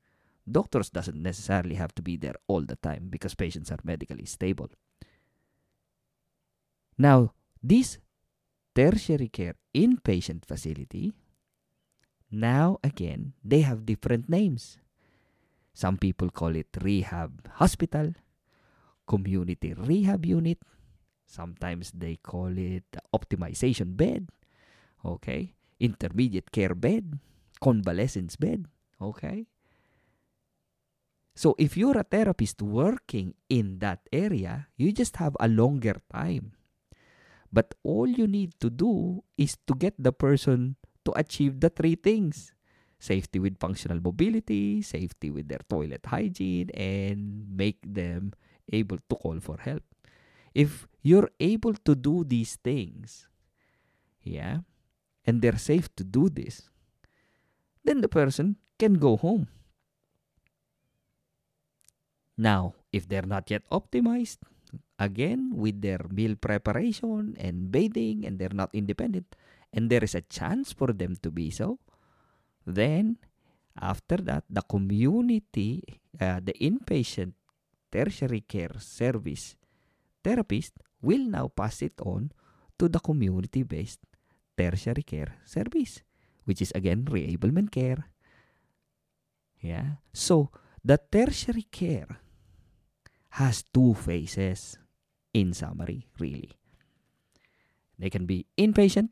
Doctors 0.50 0.90
doesn't 0.90 1.20
necessarily 1.22 1.76
have 1.76 1.94
to 1.94 2.02
be 2.02 2.16
there 2.16 2.34
all 2.48 2.62
the 2.62 2.76
time 2.76 3.08
because 3.08 3.34
patients 3.34 3.70
are 3.70 3.78
medically 3.82 4.26
stable. 4.26 4.68
Now, 6.98 7.32
this 7.62 7.98
tertiary 8.74 9.28
care 9.28 9.54
inpatient 9.74 10.44
facility, 10.44 11.12
now 12.30 12.78
again, 12.84 13.32
they 13.42 13.60
have 13.60 13.86
different 13.86 14.28
names. 14.28 14.78
Some 15.72 15.96
people 15.96 16.30
call 16.30 16.56
it 16.56 16.68
rehab 16.82 17.48
hospital, 17.54 18.12
community 19.06 19.72
rehab 19.72 20.26
unit, 20.26 20.58
Sometimes 21.30 21.94
they 21.94 22.18
call 22.18 22.50
it 22.58 22.90
optimization 23.14 23.94
bed, 23.94 24.26
okay? 25.06 25.54
Intermediate 25.78 26.50
care 26.50 26.74
bed, 26.74 27.22
convalescence 27.62 28.34
bed, 28.34 28.66
okay? 28.98 29.46
So 31.38 31.54
if 31.54 31.76
you're 31.78 31.96
a 31.96 32.02
therapist 32.02 32.60
working 32.60 33.38
in 33.48 33.78
that 33.78 34.02
area, 34.12 34.66
you 34.74 34.90
just 34.90 35.22
have 35.22 35.36
a 35.38 35.46
longer 35.46 36.02
time. 36.10 36.58
But 37.52 37.78
all 37.86 38.10
you 38.10 38.26
need 38.26 38.58
to 38.58 38.68
do 38.68 39.22
is 39.38 39.54
to 39.70 39.78
get 39.78 39.94
the 40.02 40.10
person 40.12 40.74
to 41.06 41.14
achieve 41.14 41.60
the 41.62 41.70
three 41.70 41.94
things 41.94 42.54
safety 42.98 43.38
with 43.38 43.56
functional 43.56 44.02
mobility, 44.02 44.82
safety 44.82 45.30
with 45.30 45.48
their 45.48 45.62
toilet 45.70 46.04
hygiene, 46.04 46.68
and 46.74 47.48
make 47.48 47.78
them 47.86 48.34
able 48.70 48.98
to 49.08 49.16
call 49.16 49.40
for 49.40 49.56
help. 49.56 49.82
If 50.54 50.86
you're 51.02 51.30
able 51.38 51.74
to 51.84 51.94
do 51.94 52.24
these 52.24 52.56
things, 52.56 53.28
yeah, 54.22 54.66
and 55.24 55.40
they're 55.40 55.58
safe 55.58 55.94
to 55.96 56.04
do 56.04 56.28
this, 56.28 56.68
then 57.84 58.00
the 58.00 58.08
person 58.08 58.56
can 58.78 58.94
go 58.94 59.16
home. 59.16 59.48
Now, 62.36 62.74
if 62.92 63.08
they're 63.08 63.28
not 63.28 63.50
yet 63.50 63.68
optimized, 63.70 64.38
again, 64.98 65.52
with 65.54 65.80
their 65.80 66.00
meal 66.10 66.36
preparation 66.36 67.36
and 67.38 67.70
bathing, 67.70 68.24
and 68.24 68.38
they're 68.38 68.56
not 68.56 68.70
independent, 68.72 69.36
and 69.72 69.90
there 69.90 70.02
is 70.02 70.14
a 70.14 70.24
chance 70.24 70.72
for 70.72 70.92
them 70.92 71.16
to 71.22 71.30
be 71.30 71.50
so, 71.50 71.78
then 72.66 73.18
after 73.80 74.16
that, 74.16 74.44
the 74.48 74.62
community, 74.62 76.00
uh, 76.20 76.40
the 76.42 76.54
inpatient 76.60 77.32
tertiary 77.92 78.40
care 78.40 78.76
service 78.78 79.56
therapist 80.22 80.72
will 81.02 81.24
now 81.24 81.48
pass 81.48 81.82
it 81.82 81.94
on 82.04 82.32
to 82.78 82.88
the 82.88 83.00
community 83.00 83.62
based 83.62 84.00
tertiary 84.56 85.02
care 85.02 85.36
service, 85.44 86.02
which 86.44 86.62
is 86.62 86.72
again 86.74 87.04
reablement 87.04 87.70
care. 87.70 88.06
Yeah. 89.60 90.00
So 90.12 90.50
the 90.84 90.98
tertiary 90.98 91.66
care 91.70 92.20
has 93.30 93.62
two 93.62 93.94
phases 93.94 94.78
in 95.32 95.52
summary, 95.52 96.06
really. 96.18 96.52
They 97.98 98.10
can 98.10 98.26
be 98.26 98.46
inpatient 98.56 99.10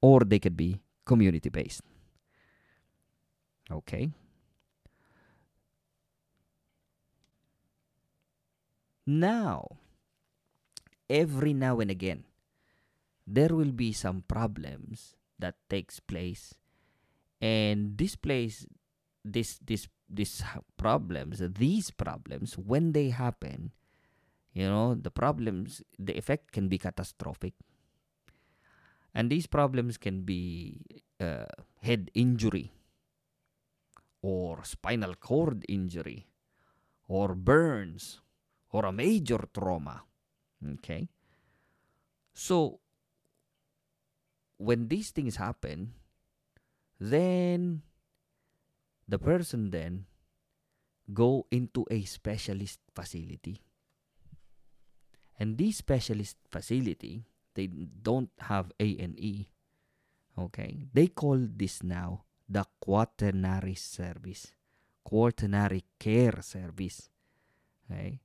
or 0.00 0.20
they 0.20 0.38
could 0.38 0.56
be 0.56 0.80
community 1.04 1.50
based. 1.50 1.82
Okay. 3.70 4.10
Now, 9.06 9.66
every 11.12 11.52
now 11.52 11.78
and 11.80 11.90
again, 11.92 12.24
there 13.28 13.52
will 13.52 13.70
be 13.70 13.92
some 13.92 14.24
problems 14.26 15.14
that 15.38 15.60
takes 15.68 16.00
place. 16.00 16.56
And 17.40 17.98
this 17.98 18.16
place 18.16 18.66
this 19.24 19.58
this 19.62 19.86
these 20.08 20.42
problems 20.76 21.38
these 21.54 21.90
problems 21.90 22.58
when 22.58 22.90
they 22.92 23.08
happen 23.10 23.70
you 24.52 24.66
know 24.66 24.94
the 24.94 25.10
problems 25.10 25.82
the 25.98 26.16
effect 26.16 26.52
can 26.52 26.68
be 26.68 26.78
catastrophic. 26.78 27.54
And 29.14 29.30
these 29.30 29.46
problems 29.46 29.98
can 29.98 30.22
be 30.22 30.80
uh, 31.20 31.44
head 31.82 32.10
injury 32.14 32.72
or 34.22 34.64
spinal 34.64 35.14
cord 35.16 35.64
injury 35.68 36.26
or 37.08 37.34
burns 37.34 38.20
or 38.70 38.86
a 38.86 38.92
major 38.92 39.44
trauma 39.52 40.04
okay. 40.74 41.08
So 42.34 42.80
when 44.56 44.88
these 44.88 45.10
things 45.10 45.36
happen 45.36 45.94
then 47.00 47.82
the 49.08 49.18
person 49.18 49.70
then 49.70 50.06
go 51.12 51.46
into 51.50 51.84
a 51.90 52.04
specialist 52.04 52.78
facility. 52.94 53.60
And 55.38 55.58
this 55.58 55.78
specialist 55.78 56.36
facility 56.50 57.26
they 57.54 57.66
don't 57.66 58.30
have 58.38 58.72
a 58.80 58.96
and 58.98 59.18
e. 59.18 59.48
Okay. 60.38 60.86
They 60.94 61.08
call 61.08 61.36
this 61.40 61.82
now 61.82 62.24
the 62.48 62.64
quaternary 62.80 63.74
service 63.74 64.54
quaternary 65.04 65.84
care 65.98 66.40
service. 66.42 67.10
Okay. 67.90 68.20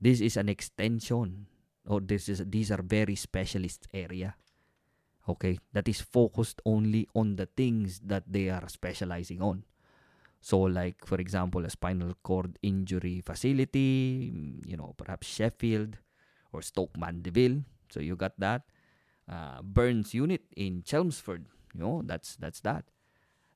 This 0.00 0.20
is 0.20 0.36
an 0.36 0.48
extension 0.48 1.46
or 1.88 2.00
this 2.00 2.28
is 2.28 2.44
these 2.46 2.70
are 2.70 2.82
very 2.82 3.16
specialist 3.16 3.88
area. 3.92 4.36
Okay 5.28 5.58
that 5.72 5.88
is 5.88 6.00
focused 6.00 6.60
only 6.64 7.08
on 7.14 7.36
the 7.36 7.46
things 7.46 8.00
that 8.04 8.24
they 8.28 8.48
are 8.48 8.68
specializing 8.68 9.42
on. 9.42 9.64
So 10.40 10.60
like 10.60 11.04
for 11.04 11.16
example 11.16 11.64
a 11.64 11.70
spinal 11.70 12.14
cord 12.22 12.58
injury 12.62 13.20
facility 13.24 14.32
you 14.64 14.76
know 14.76 14.94
perhaps 14.96 15.26
sheffield 15.26 15.96
or 16.52 16.62
stoke 16.62 16.96
mandeville 16.96 17.64
so 17.90 18.00
you 18.00 18.16
got 18.16 18.38
that. 18.38 18.62
Uh, 19.28 19.60
burns 19.60 20.14
unit 20.14 20.40
in 20.56 20.82
chelmsford 20.82 21.44
you 21.74 21.80
know 21.80 22.02
that's 22.04 22.36
that's 22.36 22.60
that. 22.60 22.84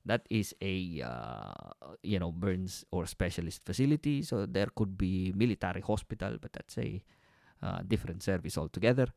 That 0.05 0.27
is 0.29 0.53
a 0.61 1.01
uh, 1.01 1.71
you 2.03 2.19
know 2.19 2.31
burns 2.31 2.83
or 2.91 3.05
specialist 3.05 3.63
facility. 3.65 4.21
So 4.21 4.45
there 4.45 4.67
could 4.75 4.97
be 4.97 5.33
military 5.35 5.81
hospital 5.81 6.37
but 6.41 6.53
that's 6.53 6.77
a 6.77 7.01
uh, 7.63 7.79
different 7.87 8.21
service 8.23 8.57
altogether 8.57 9.07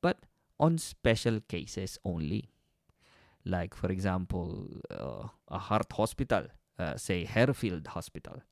but 0.00 0.18
on 0.58 0.78
special 0.78 1.40
cases 1.54 1.98
only 2.04 2.42
like 3.44 3.74
for 3.74 3.90
example 3.90 4.68
uh, 4.90 5.28
a 5.48 5.58
heart 5.58 5.92
hospital 5.92 6.44
uh, 6.78 6.96
say 6.96 7.24
Harefield 7.26 7.86
Hospital 7.88 8.42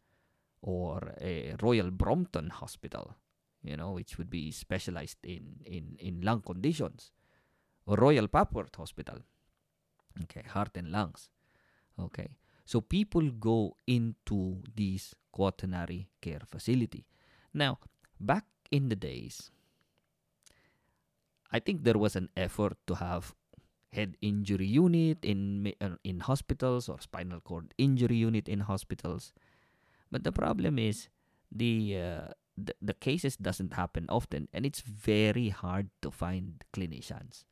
or 0.63 1.15
a 1.21 1.55
Royal 1.63 1.91
Brompton 1.91 2.51
Hospital 2.51 3.15
you 3.63 3.77
know 3.77 3.93
which 3.93 4.19
would 4.19 4.31
be 4.31 4.51
specialized 4.51 5.19
in 5.25 5.45
in 5.65 5.97
in 5.99 6.21
lung 6.23 6.43
conditions 6.43 7.13
or 7.87 7.97
Royal 7.97 8.29
Papworth 8.29 8.77
Hospital 8.77 9.19
okay 10.23 10.45
heart 10.55 10.77
and 10.77 10.91
lungs 10.93 11.31
Okay. 11.99 12.37
So 12.65 12.81
people 12.81 13.31
go 13.31 13.77
into 13.87 14.63
this 14.75 15.15
quaternary 15.33 16.09
care 16.21 16.41
facility. 16.47 17.07
Now, 17.53 17.79
back 18.19 18.45
in 18.71 18.89
the 18.89 18.97
days, 18.97 19.51
I 21.53 21.59
think 21.59 21.85
there 21.85 21.99
was 21.99 22.17
an 22.17 22.29
effort 22.37 22.77
to 22.87 22.95
have 22.95 23.35
head 23.93 24.17
injury 24.23 24.67
unit 24.67 25.19
in 25.23 25.73
uh, 25.81 25.99
in 26.05 26.21
hospitals 26.21 26.89
or 26.89 27.01
spinal 27.01 27.41
cord 27.41 27.75
injury 27.77 28.17
unit 28.17 28.49
in 28.49 28.61
hospitals. 28.61 29.33
But 30.11 30.23
the 30.23 30.33
problem 30.33 30.79
is 30.79 31.09
the 31.51 31.99
uh, 31.99 32.29
the, 32.57 32.75
the 32.81 32.95
cases 32.95 33.37
doesn't 33.37 33.75
happen 33.75 34.07
often 34.09 34.49
and 34.53 34.65
it's 34.65 34.81
very 34.81 35.49
hard 35.49 35.91
to 36.03 36.11
find 36.11 36.63
clinicians. 36.73 37.45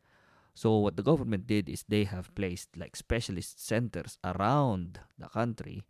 So 0.54 0.76
what 0.78 0.96
the 0.96 1.06
government 1.06 1.46
did 1.46 1.68
is 1.68 1.84
they 1.86 2.04
have 2.04 2.34
placed 2.34 2.76
like 2.76 2.96
specialist 2.96 3.64
centers 3.64 4.18
around 4.24 5.00
the 5.18 5.28
country 5.28 5.86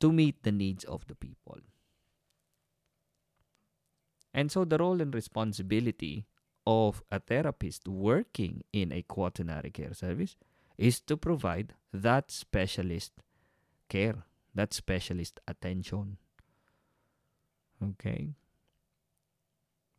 to 0.00 0.12
meet 0.12 0.42
the 0.42 0.52
needs 0.52 0.84
of 0.84 1.06
the 1.06 1.14
people. 1.14 1.60
And 4.36 4.52
so 4.52 4.66
the 4.66 4.76
role 4.76 5.00
and 5.00 5.14
responsibility 5.14 6.26
of 6.66 7.02
a 7.10 7.18
therapist 7.18 7.88
working 7.88 8.64
in 8.70 8.92
a 8.92 9.00
quaternary 9.00 9.70
care 9.70 9.94
service 9.94 10.36
is 10.76 11.00
to 11.00 11.16
provide 11.16 11.72
that 11.90 12.30
specialist 12.30 13.12
care, 13.88 14.24
that 14.54 14.74
specialist 14.74 15.40
attention. 15.48 16.18
Okay? 17.82 18.34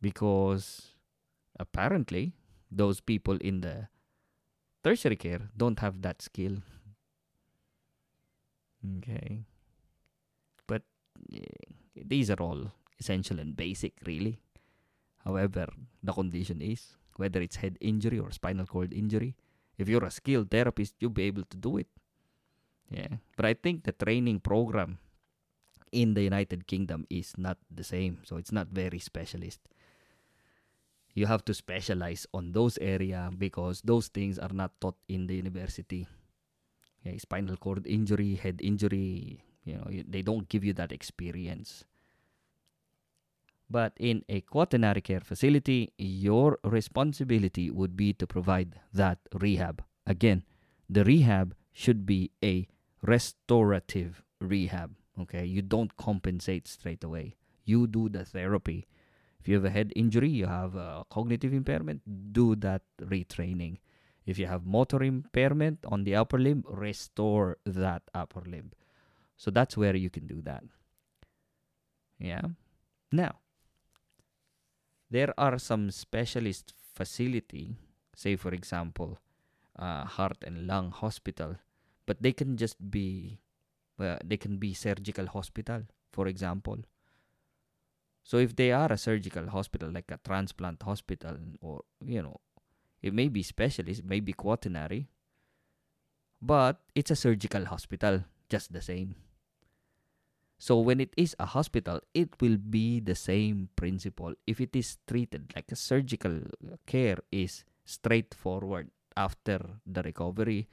Because 0.00 0.94
apparently 1.58 2.32
those 2.70 3.00
people 3.00 3.38
in 3.38 3.60
the 3.60 3.88
tertiary 4.84 5.16
care 5.16 5.50
don't 5.56 5.80
have 5.80 6.02
that 6.02 6.22
skill. 6.22 6.58
Okay. 8.98 9.40
But 10.68 10.82
these 11.96 12.30
are 12.30 12.40
all 12.40 12.70
essential 12.98 13.38
and 13.38 13.56
basic, 13.56 13.94
really. 14.06 14.38
However, 15.24 15.68
the 16.02 16.12
condition 16.12 16.62
is 16.62 16.96
whether 17.16 17.40
it's 17.40 17.56
head 17.56 17.76
injury 17.80 18.18
or 18.18 18.30
spinal 18.30 18.66
cord 18.66 18.92
injury, 18.92 19.34
if 19.76 19.88
you're 19.88 20.04
a 20.04 20.10
skilled 20.10 20.50
therapist, 20.50 20.94
you'll 21.00 21.10
be 21.10 21.24
able 21.24 21.42
to 21.50 21.56
do 21.56 21.78
it. 21.78 21.88
Yeah. 22.90 23.18
But 23.36 23.46
I 23.46 23.54
think 23.54 23.84
the 23.84 23.92
training 23.92 24.40
program 24.40 24.98
in 25.92 26.14
the 26.14 26.22
United 26.22 26.66
Kingdom 26.66 27.06
is 27.10 27.34
not 27.36 27.58
the 27.70 27.84
same. 27.84 28.22
So 28.24 28.36
it's 28.36 28.52
not 28.52 28.68
very 28.68 28.98
specialist 28.98 29.60
you 31.18 31.26
have 31.26 31.44
to 31.44 31.52
specialize 31.52 32.26
on 32.32 32.52
those 32.52 32.78
area 32.78 33.30
because 33.36 33.82
those 33.82 34.06
things 34.06 34.38
are 34.38 34.54
not 34.54 34.70
taught 34.80 34.94
in 35.08 35.26
the 35.26 35.34
university 35.34 36.06
okay, 37.02 37.18
spinal 37.18 37.58
cord 37.58 37.86
injury 37.86 38.38
head 38.38 38.62
injury 38.62 39.42
you 39.66 39.74
know 39.74 39.86
they 40.06 40.22
don't 40.22 40.48
give 40.48 40.62
you 40.62 40.72
that 40.72 40.92
experience 40.92 41.84
but 43.70 43.92
in 43.98 44.22
a 44.28 44.40
quaternary 44.40 45.00
care 45.00 45.20
facility 45.20 45.92
your 45.98 46.58
responsibility 46.64 47.70
would 47.70 47.96
be 47.96 48.12
to 48.12 48.26
provide 48.26 48.80
that 48.92 49.18
rehab 49.34 49.82
again 50.06 50.42
the 50.88 51.04
rehab 51.04 51.54
should 51.72 52.06
be 52.06 52.30
a 52.42 52.66
restorative 53.02 54.22
rehab 54.40 54.94
okay 55.20 55.44
you 55.44 55.62
don't 55.62 55.96
compensate 55.96 56.66
straight 56.66 57.04
away 57.04 57.36
you 57.64 57.86
do 57.86 58.08
the 58.08 58.24
therapy 58.24 58.86
if 59.40 59.48
you 59.48 59.54
have 59.54 59.64
a 59.64 59.70
head 59.70 59.92
injury, 59.94 60.28
you 60.28 60.46
have 60.46 60.74
a 60.74 61.04
cognitive 61.10 61.52
impairment, 61.52 62.32
do 62.32 62.56
that 62.56 62.82
retraining. 63.00 63.78
If 64.26 64.38
you 64.38 64.46
have 64.46 64.66
motor 64.66 65.02
impairment 65.02 65.78
on 65.86 66.04
the 66.04 66.16
upper 66.16 66.38
limb, 66.38 66.64
restore 66.68 67.58
that 67.64 68.02
upper 68.12 68.42
limb. 68.42 68.72
So 69.36 69.50
that's 69.50 69.76
where 69.76 69.96
you 69.96 70.10
can 70.10 70.26
do 70.26 70.42
that. 70.42 70.64
Yeah. 72.18 72.42
Now, 73.12 73.38
there 75.10 75.32
are 75.38 75.58
some 75.58 75.90
specialist 75.90 76.74
facility, 76.94 77.76
say 78.14 78.36
for 78.36 78.52
example, 78.52 79.18
uh, 79.78 80.04
heart 80.04 80.38
and 80.42 80.66
lung 80.66 80.90
hospital, 80.90 81.56
but 82.06 82.22
they 82.22 82.32
can 82.32 82.56
just 82.56 82.90
be, 82.90 83.40
uh, 84.00 84.18
they 84.24 84.36
can 84.36 84.58
be 84.58 84.74
surgical 84.74 85.26
hospital, 85.26 85.82
for 86.12 86.26
example 86.26 86.78
so 88.28 88.36
if 88.36 88.54
they 88.54 88.72
are 88.72 88.92
a 88.92 88.98
surgical 88.98 89.48
hospital, 89.48 89.90
like 89.90 90.10
a 90.10 90.20
transplant 90.22 90.82
hospital, 90.82 91.38
or 91.62 91.80
you 92.04 92.22
know, 92.22 92.40
it 93.00 93.14
may 93.14 93.28
be 93.28 93.42
specialist, 93.42 94.04
may 94.04 94.20
be 94.20 94.34
quaternary, 94.34 95.08
but 96.42 96.78
it's 96.94 97.10
a 97.10 97.16
surgical 97.16 97.64
hospital 97.64 98.24
just 98.50 98.70
the 98.70 98.82
same. 98.82 99.14
So 100.58 100.80
when 100.80 101.00
it 101.00 101.14
is 101.16 101.36
a 101.38 101.46
hospital, 101.46 102.00
it 102.14 102.30
will 102.40 102.56
be 102.58 103.00
the 103.00 103.14
same 103.14 103.68
principle. 103.76 104.34
If 104.46 104.60
it 104.60 104.74
is 104.74 104.98
treated 105.06 105.52
like 105.54 105.70
a 105.70 105.76
surgical 105.76 106.40
care 106.86 107.18
is 107.30 107.64
straightforward 107.84 108.90
after 109.16 109.60
the 109.86 110.02
recovery, 110.02 110.68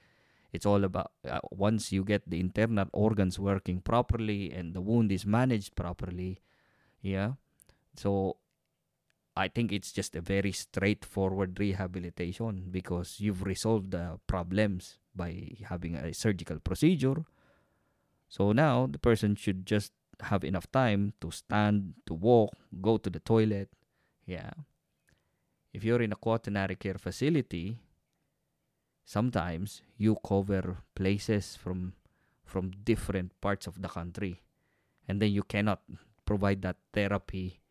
it's 0.52 0.65
all 0.65 0.84
about 0.84 1.12
uh, 1.30 1.39
once 1.52 1.91
you 1.91 2.04
get 2.04 2.28
the 2.28 2.39
internal 2.39 2.88
organs 2.93 3.38
working 3.38 3.82
properly 3.82 4.52
and 4.52 4.74
the 4.74 4.82
wound 4.82 5.12
is 5.12 5.26
managed 5.26 5.76
properly, 5.76 6.39
yeah, 7.02 7.34
so 7.95 8.38
I 9.36 9.50
think 9.50 9.71
it's 9.71 9.91
just 9.91 10.15
a 10.15 10.21
very 10.21 10.54
straightforward 10.54 11.60
rehabilitation 11.60 12.67
because 12.71 13.19
you've 13.19 13.43
resolved 13.43 13.91
the 13.91 14.19
problems 14.28 14.98
by 15.13 15.58
having 15.67 15.95
a 15.95 16.13
surgical 16.13 16.60
procedure. 16.60 17.26
So 18.28 18.52
now 18.52 18.88
the 18.88 19.00
person 19.00 19.36
should 19.36 19.66
just 19.66 19.92
have 20.22 20.44
enough 20.44 20.72
time 20.72 21.14
to 21.22 21.32
stand, 21.32 21.94
to 22.06 22.14
walk, 22.14 22.54
go 22.82 22.98
to 22.98 23.10
the 23.10 23.20
toilet. 23.20 23.70
Yeah. 24.26 24.52
If 25.74 25.84
you're 25.84 26.02
in 26.02 26.14
a 26.14 26.16
quaternary 26.16 26.76
care 26.76 26.98
facility, 26.98 27.80
sometimes 29.06 29.82
you 29.98 30.18
cover 30.26 30.82
places 30.96 31.56
from 31.56 31.94
from 32.44 32.72
different 32.84 33.34
parts 33.42 33.68
of 33.68 33.82
the 33.82 33.88
country 33.88 34.42
and 35.08 35.22
then 35.22 35.32
you 35.32 35.44
cannot 35.44 35.82
provide 36.26 36.62
that 36.62 36.78
therapy 36.94 37.62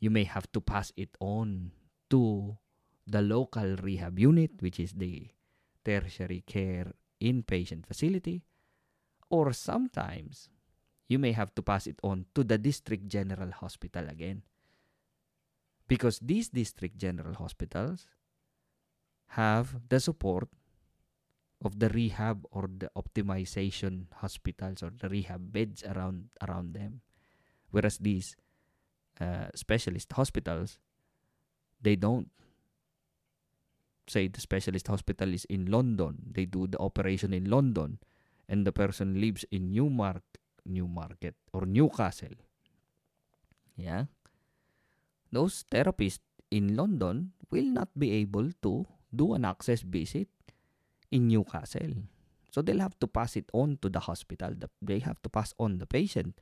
you 0.00 0.10
may 0.10 0.24
have 0.24 0.50
to 0.52 0.60
pass 0.60 0.92
it 0.96 1.08
on 1.20 1.70
to 2.08 2.56
the 3.06 3.20
local 3.20 3.76
rehab 3.76 4.18
unit 4.18 4.50
which 4.60 4.80
is 4.80 4.92
the 4.92 5.28
tertiary 5.84 6.42
care 6.46 6.92
inpatient 7.20 7.86
facility 7.86 8.44
or 9.30 9.52
sometimes 9.52 10.48
you 11.08 11.18
may 11.18 11.32
have 11.32 11.54
to 11.54 11.62
pass 11.62 11.86
it 11.86 12.00
on 12.02 12.26
to 12.34 12.44
the 12.44 12.58
district 12.58 13.08
general 13.08 13.50
hospital 13.50 14.08
again. 14.08 14.42
Because 15.86 16.18
these 16.18 16.48
district 16.48 16.96
general 16.96 17.34
hospitals 17.34 18.06
have 19.36 19.76
the 19.88 20.00
support 20.00 20.48
of 21.64 21.78
the 21.78 21.88
rehab 21.90 22.46
or 22.50 22.68
the 22.78 22.90
optimization 22.96 24.06
hospitals 24.20 24.82
or 24.82 24.92
the 24.96 25.08
rehab 25.08 25.52
beds 25.52 25.84
around 25.84 26.28
around 26.46 26.74
them. 26.74 27.00
Whereas 27.70 27.98
these 27.98 28.36
uh, 29.20 29.48
specialist 29.54 30.12
hospitals 30.12 30.78
they 31.80 31.96
don't. 31.96 32.30
Say 34.06 34.28
the 34.28 34.40
specialist 34.40 34.88
hospital 34.88 35.32
is 35.32 35.44
in 35.46 35.66
London 35.66 36.16
they 36.32 36.44
do 36.44 36.66
the 36.66 36.78
operation 36.78 37.32
in 37.32 37.48
London 37.48 37.98
and 38.48 38.66
the 38.66 38.72
person 38.72 39.20
lives 39.20 39.44
in 39.50 39.70
Newmark 39.70 40.22
Newmarket 40.64 41.34
or 41.52 41.66
Newcastle 41.66 42.36
yeah 43.76 44.06
those 45.32 45.64
therapists 45.70 46.22
in 46.50 46.76
London 46.76 47.32
will 47.50 47.66
not 47.66 47.90
be 47.98 48.12
able 48.22 48.50
to 48.62 48.86
do 49.10 49.34
an 49.34 49.44
access 49.44 49.82
visit 49.82 50.28
in 51.10 51.26
Newcastle. 51.26 52.06
So 52.50 52.62
they'll 52.62 52.86
have 52.86 52.98
to 53.00 53.06
pass 53.06 53.36
it 53.36 53.50
on 53.52 53.78
to 53.82 53.88
the 53.88 53.98
hospital. 53.98 54.54
They 54.80 55.00
have 55.00 55.20
to 55.22 55.28
pass 55.28 55.54
on 55.58 55.78
the 55.78 55.86
patient 55.86 56.38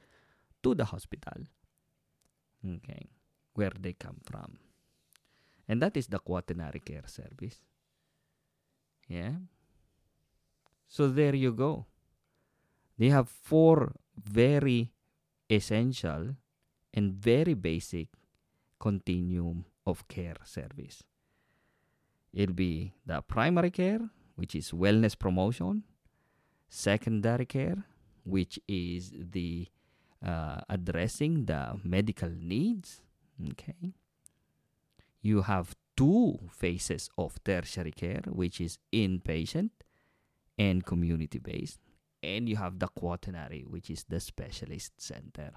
to 0.63 0.75
the 0.75 0.85
hospital. 0.85 1.49
Okay, 2.61 3.09
where 3.55 3.73
they 3.73 3.93
come 3.93 4.21
from. 4.25 4.59
And 5.69 5.81
that 5.81 5.97
is 5.97 6.09
the 6.09 6.19
quaternary 6.19 6.81
care 6.81 7.07
service. 7.07 7.65
Yeah. 9.09 9.41
So 10.89 11.09
there 11.09 11.35
you 11.35 11.53
go. 11.53 11.87
They 12.99 13.09
have 13.09 13.29
four 13.29 13.95
very 14.17 14.93
essential 15.51 16.37
and 16.95 17.13
very 17.13 17.55
basic 17.55 18.09
continuum 18.79 19.65
of 19.87 20.07
care 20.09 20.37
service. 20.45 21.03
It'll 22.33 22.55
be 22.55 22.95
the 23.05 23.23
primary 23.23 23.71
care, 23.71 24.01
which 24.37 24.55
is 24.55 24.71
wellness 24.71 25.19
promotion, 25.19 25.85
secondary 26.69 27.47
care, 27.47 27.85
which 28.25 28.59
is 28.67 29.13
the 29.13 29.69
uh, 30.25 30.61
addressing 30.69 31.47
the 31.47 31.79
medical 31.85 32.31
needs. 32.31 33.03
Okay. 33.51 33.95
You 35.21 35.43
have 35.43 35.75
two 35.97 36.39
phases 36.51 37.11
of 37.19 37.43
tertiary 37.45 37.93
care, 37.93 38.23
which 38.29 38.61
is 38.61 38.79
inpatient 38.93 39.71
and 40.59 40.85
community 40.85 41.39
based. 41.39 41.79
And 42.23 42.49
you 42.49 42.57
have 42.57 42.79
the 42.79 42.89
quaternary, 42.89 43.65
which 43.67 43.91
is 43.91 44.05
the 44.09 44.21
specialist 44.21 45.01
center. 45.01 45.51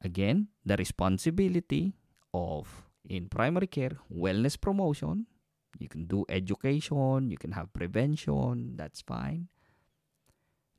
Again, 0.00 0.48
the 0.64 0.76
responsibility 0.76 1.94
of 2.32 2.84
in 3.08 3.28
primary 3.28 3.66
care, 3.66 3.98
wellness 4.12 4.60
promotion. 4.60 5.26
You 5.78 5.88
can 5.88 6.04
do 6.04 6.24
education, 6.28 7.30
you 7.30 7.36
can 7.36 7.52
have 7.52 7.72
prevention, 7.72 8.76
that's 8.76 9.00
fine. 9.00 9.48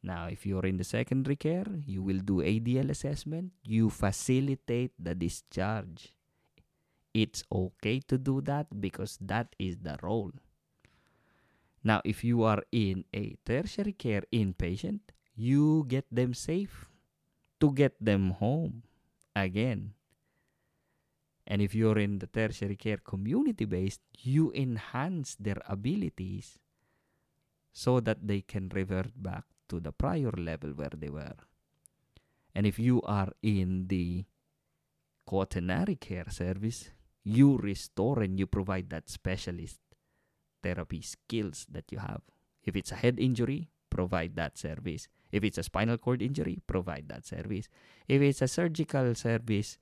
Now, 0.04 0.28
if 0.28 0.46
you're 0.46 0.65
in 0.65 0.78
the 0.78 0.84
secondary 0.84 1.36
care, 1.36 1.65
you 1.86 2.04
will 2.04 2.19
do 2.19 2.41
ADL 2.41 2.89
assessment, 2.89 3.54
you 3.63 3.89
facilitate 3.89 4.91
the 5.00 5.15
discharge. 5.15 6.13
It's 7.13 7.43
okay 7.52 8.00
to 8.08 8.17
do 8.17 8.41
that 8.41 8.82
because 8.82 9.17
that 9.22 9.56
is 9.58 9.78
the 9.78 9.98
role. 10.02 10.32
Now, 11.84 12.02
if 12.06 12.24
you 12.24 12.43
are 12.43 12.63
in 12.72 13.04
a 13.13 13.36
tertiary 13.46 13.91
care 13.91 14.24
inpatient, 14.32 15.02
you 15.36 15.86
get 15.88 16.06
them 16.10 16.34
safe 16.34 16.89
to 17.60 17.72
get 17.72 17.96
them 18.00 18.32
home 18.32 18.84
again. 19.36 19.93
And 21.46 21.62
if 21.62 21.76
you're 21.76 22.00
in 22.00 22.19
the 22.19 22.28
tertiary 22.28 22.78
care 22.78 22.98
community 23.04 23.65
based, 23.65 24.00
you 24.17 24.54
enhance 24.54 25.36
their 25.36 25.62
abilities 25.67 26.58
so 27.74 28.00
that 28.00 28.28
they 28.28 28.39
can 28.39 28.69
revert 28.69 29.12
back 29.22 29.43
to 29.67 29.82
the 29.82 29.91
prior 29.91 30.32
level 30.32 30.72
where 30.72 30.93
they 30.96 31.10
were. 31.10 31.36
And 32.56 32.65
if 32.65 32.80
you 32.80 33.02
are 33.02 33.34
in 33.41 33.88
the 33.88 34.24
quaternary 35.26 35.96
care 35.96 36.30
service, 36.30 36.91
you 37.24 37.58
restore 37.58 38.22
and 38.22 38.39
you 38.39 38.48
provide 38.48 38.89
that 38.91 39.10
specialist 39.10 39.80
therapy 40.63 41.02
skills 41.02 41.67
that 41.69 41.91
you 41.91 41.99
have. 41.99 42.21
If 42.63 42.76
it's 42.76 42.91
a 42.91 42.95
head 42.95 43.19
injury, 43.19 43.69
provide 43.89 44.36
that 44.36 44.58
service. 44.58 45.08
If 45.32 45.43
it's 45.43 45.58
a 45.58 45.63
spinal 45.63 45.97
cord 45.97 46.21
injury, 46.21 46.60
provide 46.65 47.10
that 47.10 47.26
service. 47.26 47.67
If 48.08 48.21
it's 48.21 48.41
a 48.41 48.47
surgical 48.47 49.13
service, 49.15 49.78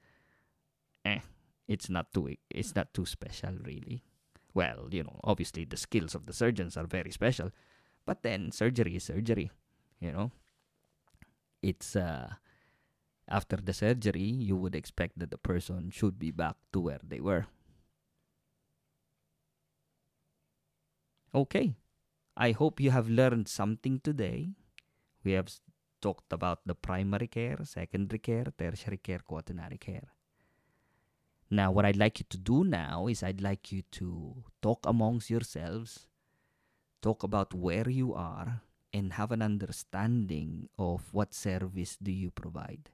eh, 1.05 1.19
it's 1.67 1.89
not 1.89 2.11
too 2.13 2.35
it's 2.49 2.75
not 2.75 2.93
too 2.93 3.05
special 3.05 3.55
really. 3.63 4.03
Well, 4.53 4.89
you 4.91 5.03
know, 5.03 5.19
obviously 5.23 5.63
the 5.63 5.77
skills 5.77 6.15
of 6.15 6.25
the 6.25 6.33
surgeons 6.33 6.75
are 6.75 6.87
very 6.87 7.11
special, 7.11 7.51
but 8.05 8.23
then 8.23 8.51
surgery 8.51 8.97
is 8.97 9.05
surgery, 9.05 9.51
you 9.99 10.11
know. 10.11 10.31
It's 11.61 11.95
uh 11.95 12.35
after 13.31 13.55
the 13.55 13.71
surgery, 13.73 14.27
you 14.27 14.57
would 14.57 14.75
expect 14.75 15.17
that 15.19 15.31
the 15.31 15.37
person 15.37 15.89
should 15.89 16.19
be 16.19 16.31
back 16.31 16.57
to 16.73 16.79
where 16.81 16.99
they 17.01 17.21
were. 17.21 17.47
Okay. 21.33 21.75
I 22.35 22.51
hope 22.51 22.79
you 22.79 22.91
have 22.91 23.09
learned 23.09 23.47
something 23.47 23.99
today. 23.99 24.49
We 25.23 25.33
have 25.33 25.49
talked 26.01 26.33
about 26.33 26.59
the 26.65 26.75
primary 26.75 27.27
care, 27.27 27.57
secondary 27.63 28.19
care, 28.19 28.45
tertiary 28.57 28.97
care, 28.97 29.19
quaternary 29.19 29.77
care. 29.77 30.07
Now, 31.49 31.71
what 31.71 31.85
I'd 31.85 31.97
like 31.97 32.19
you 32.19 32.25
to 32.29 32.37
do 32.37 32.63
now 32.63 33.07
is 33.07 33.23
I'd 33.23 33.41
like 33.41 33.71
you 33.71 33.83
to 33.99 34.43
talk 34.61 34.85
amongst 34.85 35.29
yourselves, 35.29 36.07
talk 37.01 37.23
about 37.23 37.53
where 37.53 37.89
you 37.89 38.13
are, 38.13 38.61
and 38.93 39.13
have 39.13 39.31
an 39.31 39.41
understanding 39.41 40.69
of 40.77 41.13
what 41.13 41.33
service 41.33 41.97
do 42.01 42.11
you 42.11 42.31
provide. 42.31 42.89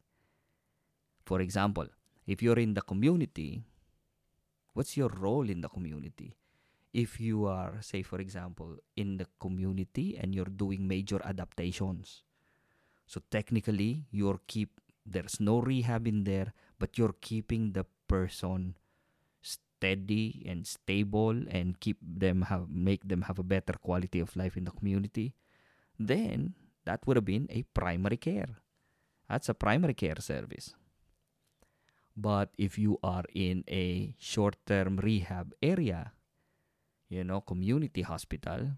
For 1.26 1.42
example, 1.42 1.88
if 2.26 2.42
you're 2.42 2.60
in 2.60 2.74
the 2.74 2.82
community, 2.82 3.64
what's 4.74 4.98
your 4.98 5.10
role 5.10 5.50
in 5.50 5.62
the 5.62 5.70
community? 5.70 6.36
If 6.98 7.22
you 7.22 7.46
are, 7.46 7.78
say, 7.86 8.02
for 8.02 8.18
example, 8.18 8.82
in 8.98 9.22
the 9.22 9.30
community 9.38 10.18
and 10.18 10.34
you're 10.34 10.50
doing 10.50 10.90
major 10.90 11.22
adaptations, 11.22 12.26
so 13.06 13.22
technically 13.30 14.10
you're 14.10 14.42
keep 14.50 14.82
there's 15.06 15.40
no 15.40 15.62
rehab 15.62 16.10
in 16.10 16.26
there, 16.26 16.58
but 16.82 16.98
you're 16.98 17.14
keeping 17.22 17.72
the 17.78 17.86
person 18.10 18.76
steady 19.46 20.42
and 20.50 20.66
stable 20.66 21.38
and 21.54 21.80
keep 21.80 22.02
them 22.02 22.50
have 22.50 22.66
make 22.68 23.08
them 23.08 23.30
have 23.30 23.38
a 23.38 23.46
better 23.46 23.78
quality 23.78 24.20
of 24.20 24.36
life 24.36 24.58
in 24.58 24.66
the 24.66 24.74
community, 24.74 25.38
then 26.02 26.58
that 26.90 27.06
would 27.06 27.16
have 27.16 27.30
been 27.30 27.46
a 27.54 27.62
primary 27.78 28.18
care. 28.18 28.58
That's 29.30 29.50
a 29.50 29.54
primary 29.54 29.94
care 29.94 30.18
service. 30.18 30.74
But 32.18 32.50
if 32.58 32.80
you 32.82 32.98
are 33.04 33.26
in 33.36 33.64
a 33.70 34.16
short-term 34.18 34.98
rehab 34.98 35.54
area, 35.62 36.17
you 37.10 37.24
know, 37.24 37.42
community 37.42 38.02
hospital, 38.02 38.72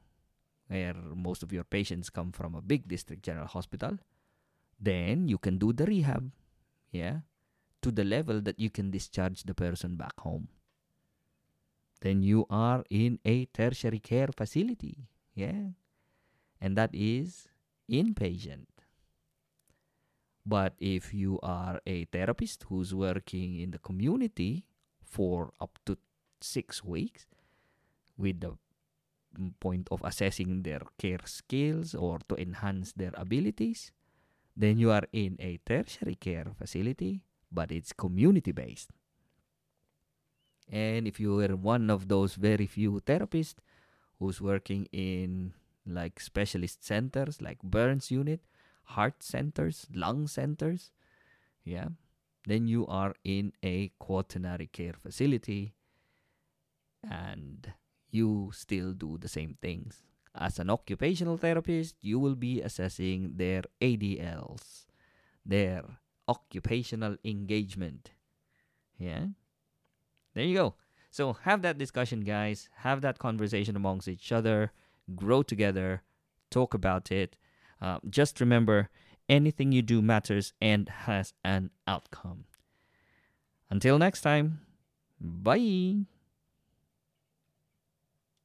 where 0.67 0.93
most 0.93 1.43
of 1.43 1.51
your 1.51 1.63
patients 1.63 2.09
come 2.09 2.31
from 2.31 2.55
a 2.55 2.61
big 2.61 2.87
district 2.87 3.23
general 3.23 3.47
hospital, 3.47 3.97
then 4.79 5.27
you 5.27 5.37
can 5.37 5.57
do 5.57 5.73
the 5.73 5.85
rehab. 5.85 6.31
Yeah 6.91 7.19
to 7.81 7.91
the 7.91 8.03
level 8.03 8.41
that 8.41 8.59
you 8.59 8.69
can 8.69 8.91
discharge 8.91 9.43
the 9.43 9.53
person 9.53 9.95
back 9.95 10.19
home. 10.19 10.47
Then 12.01 12.23
you 12.23 12.45
are 12.49 12.83
in 12.89 13.19
a 13.25 13.45
tertiary 13.45 13.99
care 13.99 14.29
facility. 14.35 15.09
Yeah. 15.33 15.75
And 16.61 16.77
that 16.77 16.91
is 16.93 17.47
inpatient. 17.89 18.67
But 20.45 20.73
if 20.79 21.13
you 21.13 21.39
are 21.43 21.79
a 21.85 22.05
therapist 22.05 22.65
who's 22.69 22.95
working 22.95 23.59
in 23.59 23.71
the 23.71 23.79
community 23.79 24.65
for 25.03 25.51
up 25.59 25.77
to 25.85 25.97
six 26.41 26.83
weeks 26.83 27.27
with 28.19 28.41
the 28.41 28.51
mm, 29.39 29.53
point 29.59 29.87
of 29.89 30.01
assessing 30.03 30.63
their 30.63 30.81
care 30.99 31.23
skills 31.25 31.95
or 31.95 32.19
to 32.27 32.35
enhance 32.35 32.91
their 32.91 33.13
abilities, 33.15 33.91
then 34.55 34.77
you 34.77 34.91
are 34.91 35.07
in 35.13 35.37
a 35.39 35.59
tertiary 35.65 36.15
care 36.15 36.47
facility, 36.57 37.23
but 37.51 37.71
it's 37.71 37.93
community 37.93 38.51
based. 38.51 38.89
And 40.71 41.07
if 41.07 41.19
you 41.19 41.35
were 41.35 41.55
one 41.55 41.89
of 41.89 42.09
those 42.09 42.35
very 42.35 42.67
few 42.67 43.01
therapists 43.05 43.55
who's 44.19 44.39
working 44.41 44.87
in 44.91 45.53
like 45.87 46.19
specialist 46.19 46.85
centers 46.85 47.41
like 47.41 47.59
burns 47.63 48.11
unit, 48.11 48.41
heart 48.83 49.23
centers, 49.23 49.87
lung 49.93 50.27
centers, 50.27 50.91
yeah, 51.63 51.87
then 52.45 52.67
you 52.67 52.85
are 52.87 53.15
in 53.23 53.53
a 53.63 53.91
quaternary 53.99 54.67
care 54.67 54.93
facility 54.93 55.73
and 57.09 57.73
you 58.11 58.51
still 58.53 58.93
do 58.93 59.17
the 59.17 59.27
same 59.27 59.57
things. 59.61 60.03
As 60.35 60.59
an 60.59 60.69
occupational 60.69 61.37
therapist, 61.37 61.95
you 62.01 62.19
will 62.19 62.35
be 62.35 62.61
assessing 62.61 63.33
their 63.35 63.63
ADLs, 63.81 64.85
their 65.45 65.83
occupational 66.27 67.17
engagement. 67.25 68.11
Yeah? 68.97 69.27
There 70.33 70.43
you 70.43 70.55
go. 70.55 70.75
So 71.11 71.33
have 71.33 71.63
that 71.63 71.77
discussion, 71.77 72.21
guys. 72.21 72.69
Have 72.77 73.01
that 73.01 73.17
conversation 73.17 73.75
amongst 73.75 74.07
each 74.07 74.31
other. 74.31 74.71
Grow 75.15 75.41
together. 75.41 76.03
Talk 76.51 76.73
about 76.73 77.11
it. 77.11 77.35
Uh, 77.81 77.99
just 78.09 78.39
remember 78.39 78.89
anything 79.27 79.71
you 79.71 79.81
do 79.81 80.01
matters 80.01 80.53
and 80.61 80.89
has 80.89 81.33
an 81.43 81.71
outcome. 81.87 82.45
Until 83.69 83.97
next 83.97 84.21
time, 84.21 84.61
bye. 85.19 86.05